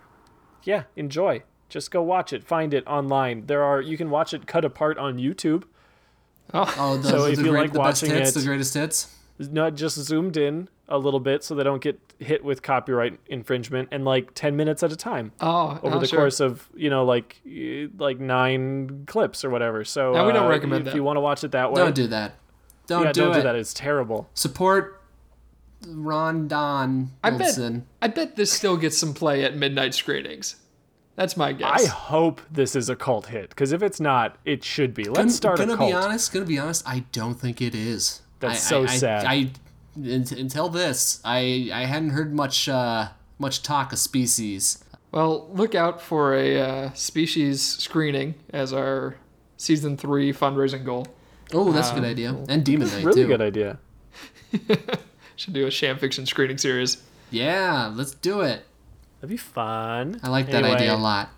[0.63, 1.43] yeah, enjoy.
[1.69, 2.43] Just go watch it.
[2.43, 3.45] Find it online.
[3.47, 5.63] There are you can watch it cut apart on YouTube.
[6.53, 8.73] oh the, So the, if you great- like the best watching hits it- the greatest
[8.73, 13.19] hits Not just zoomed in a little bit so they don't get hit with copyright
[13.27, 16.19] infringement, and like ten minutes at a time Oh, over oh, the sure.
[16.19, 17.41] course of you know like
[17.97, 19.83] like nine clips or whatever.
[19.83, 20.95] So No, we don't uh, recommend if that.
[20.95, 21.81] you want to watch it that way.
[21.81, 22.35] don't do that
[22.87, 23.55] don't yeah, do don't it do that.
[23.55, 24.29] It's terrible.
[24.35, 25.01] support
[25.87, 27.57] ron don I bet.
[28.01, 30.55] I bet this still gets some play at midnight screenings.
[31.15, 31.85] That's my guess.
[31.85, 35.05] I hope this is a cult hit because if it's not, it should be.
[35.05, 35.89] Let's Gonna- start gonna a cult.
[35.89, 38.97] be honest gonna be honest i don't think it is That's I- so I, I,
[38.97, 39.25] sad.
[39.25, 39.35] I,
[39.97, 43.07] un- until this i i hadn't heard much uh
[43.39, 49.15] much talk of species Well, look out for a uh, species screening as our
[49.57, 51.07] season three fundraising goal.
[51.53, 53.77] oh that's a good idea and Demon Knight Really too good idea.
[55.37, 57.01] Should do a sham fiction screening series.
[57.31, 58.65] yeah let's do it
[59.21, 60.19] That'd be fun.
[60.23, 61.29] i like that Anyway, idea a lot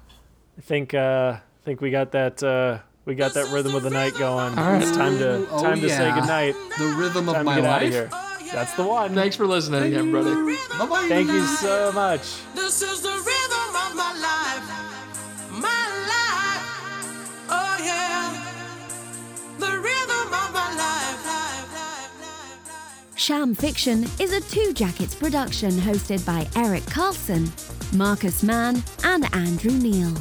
[0.58, 3.90] I think uh, I think we got that uh, we got that rhythm of the
[3.90, 4.54] night going.
[4.82, 6.16] It's time to Oh, time to say yeah.
[6.20, 6.56] goodnight.
[6.78, 8.10] the rhythm of Time to my get out of life here.
[8.54, 9.14] That's the one.
[9.14, 10.56] Thanks for listening, everybody.
[10.80, 11.06] Bye-bye.
[11.10, 12.22] Thank you so much.
[12.56, 14.66] This is the rhythm of my life.
[15.52, 16.64] My life.
[17.50, 18.34] Oh, yeah.
[19.60, 19.97] The rhythm
[23.28, 27.52] Sham Fiction is a Two Jackets production hosted by Eric Carlson,
[27.92, 30.14] Marcus Mann, and Andrew Neal.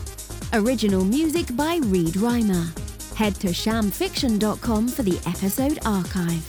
[0.54, 2.66] Original music by Reed Reimer.
[3.14, 6.42] Head to shamfiction.com for the episode archive.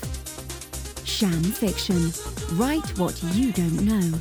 [1.06, 2.12] Sham Fiction.
[2.58, 4.18] Write what you don't know.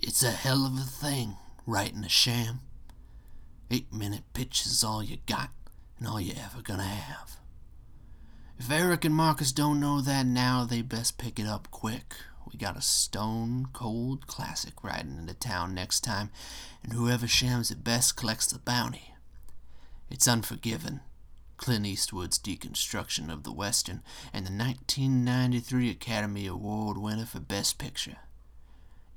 [0.00, 1.36] It's a hell of a thing,
[1.68, 2.62] writing a sham.
[3.70, 5.50] Eight minute pitch is all you got
[6.00, 7.35] and all you ever gonna have.
[8.58, 12.16] If Eric and Marcus don't know that now, they best pick it up quick.
[12.50, 16.30] We got a stone cold classic riding into town next time,
[16.82, 19.14] and whoever shams it best collects the bounty.
[20.08, 21.00] It's Unforgiven,
[21.58, 24.02] Clint Eastwood's deconstruction of the Western,
[24.32, 28.16] and the 1993 Academy Award winner for Best Picture.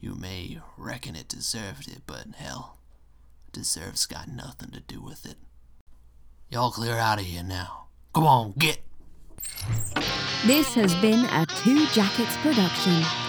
[0.01, 2.77] You may reckon it deserved it, but hell,
[3.53, 5.37] deserves got nothing to do with it.
[6.49, 7.85] Y'all clear out of here now.
[8.13, 8.88] Come on, get!
[10.45, 13.28] This has been a Two Jackets production.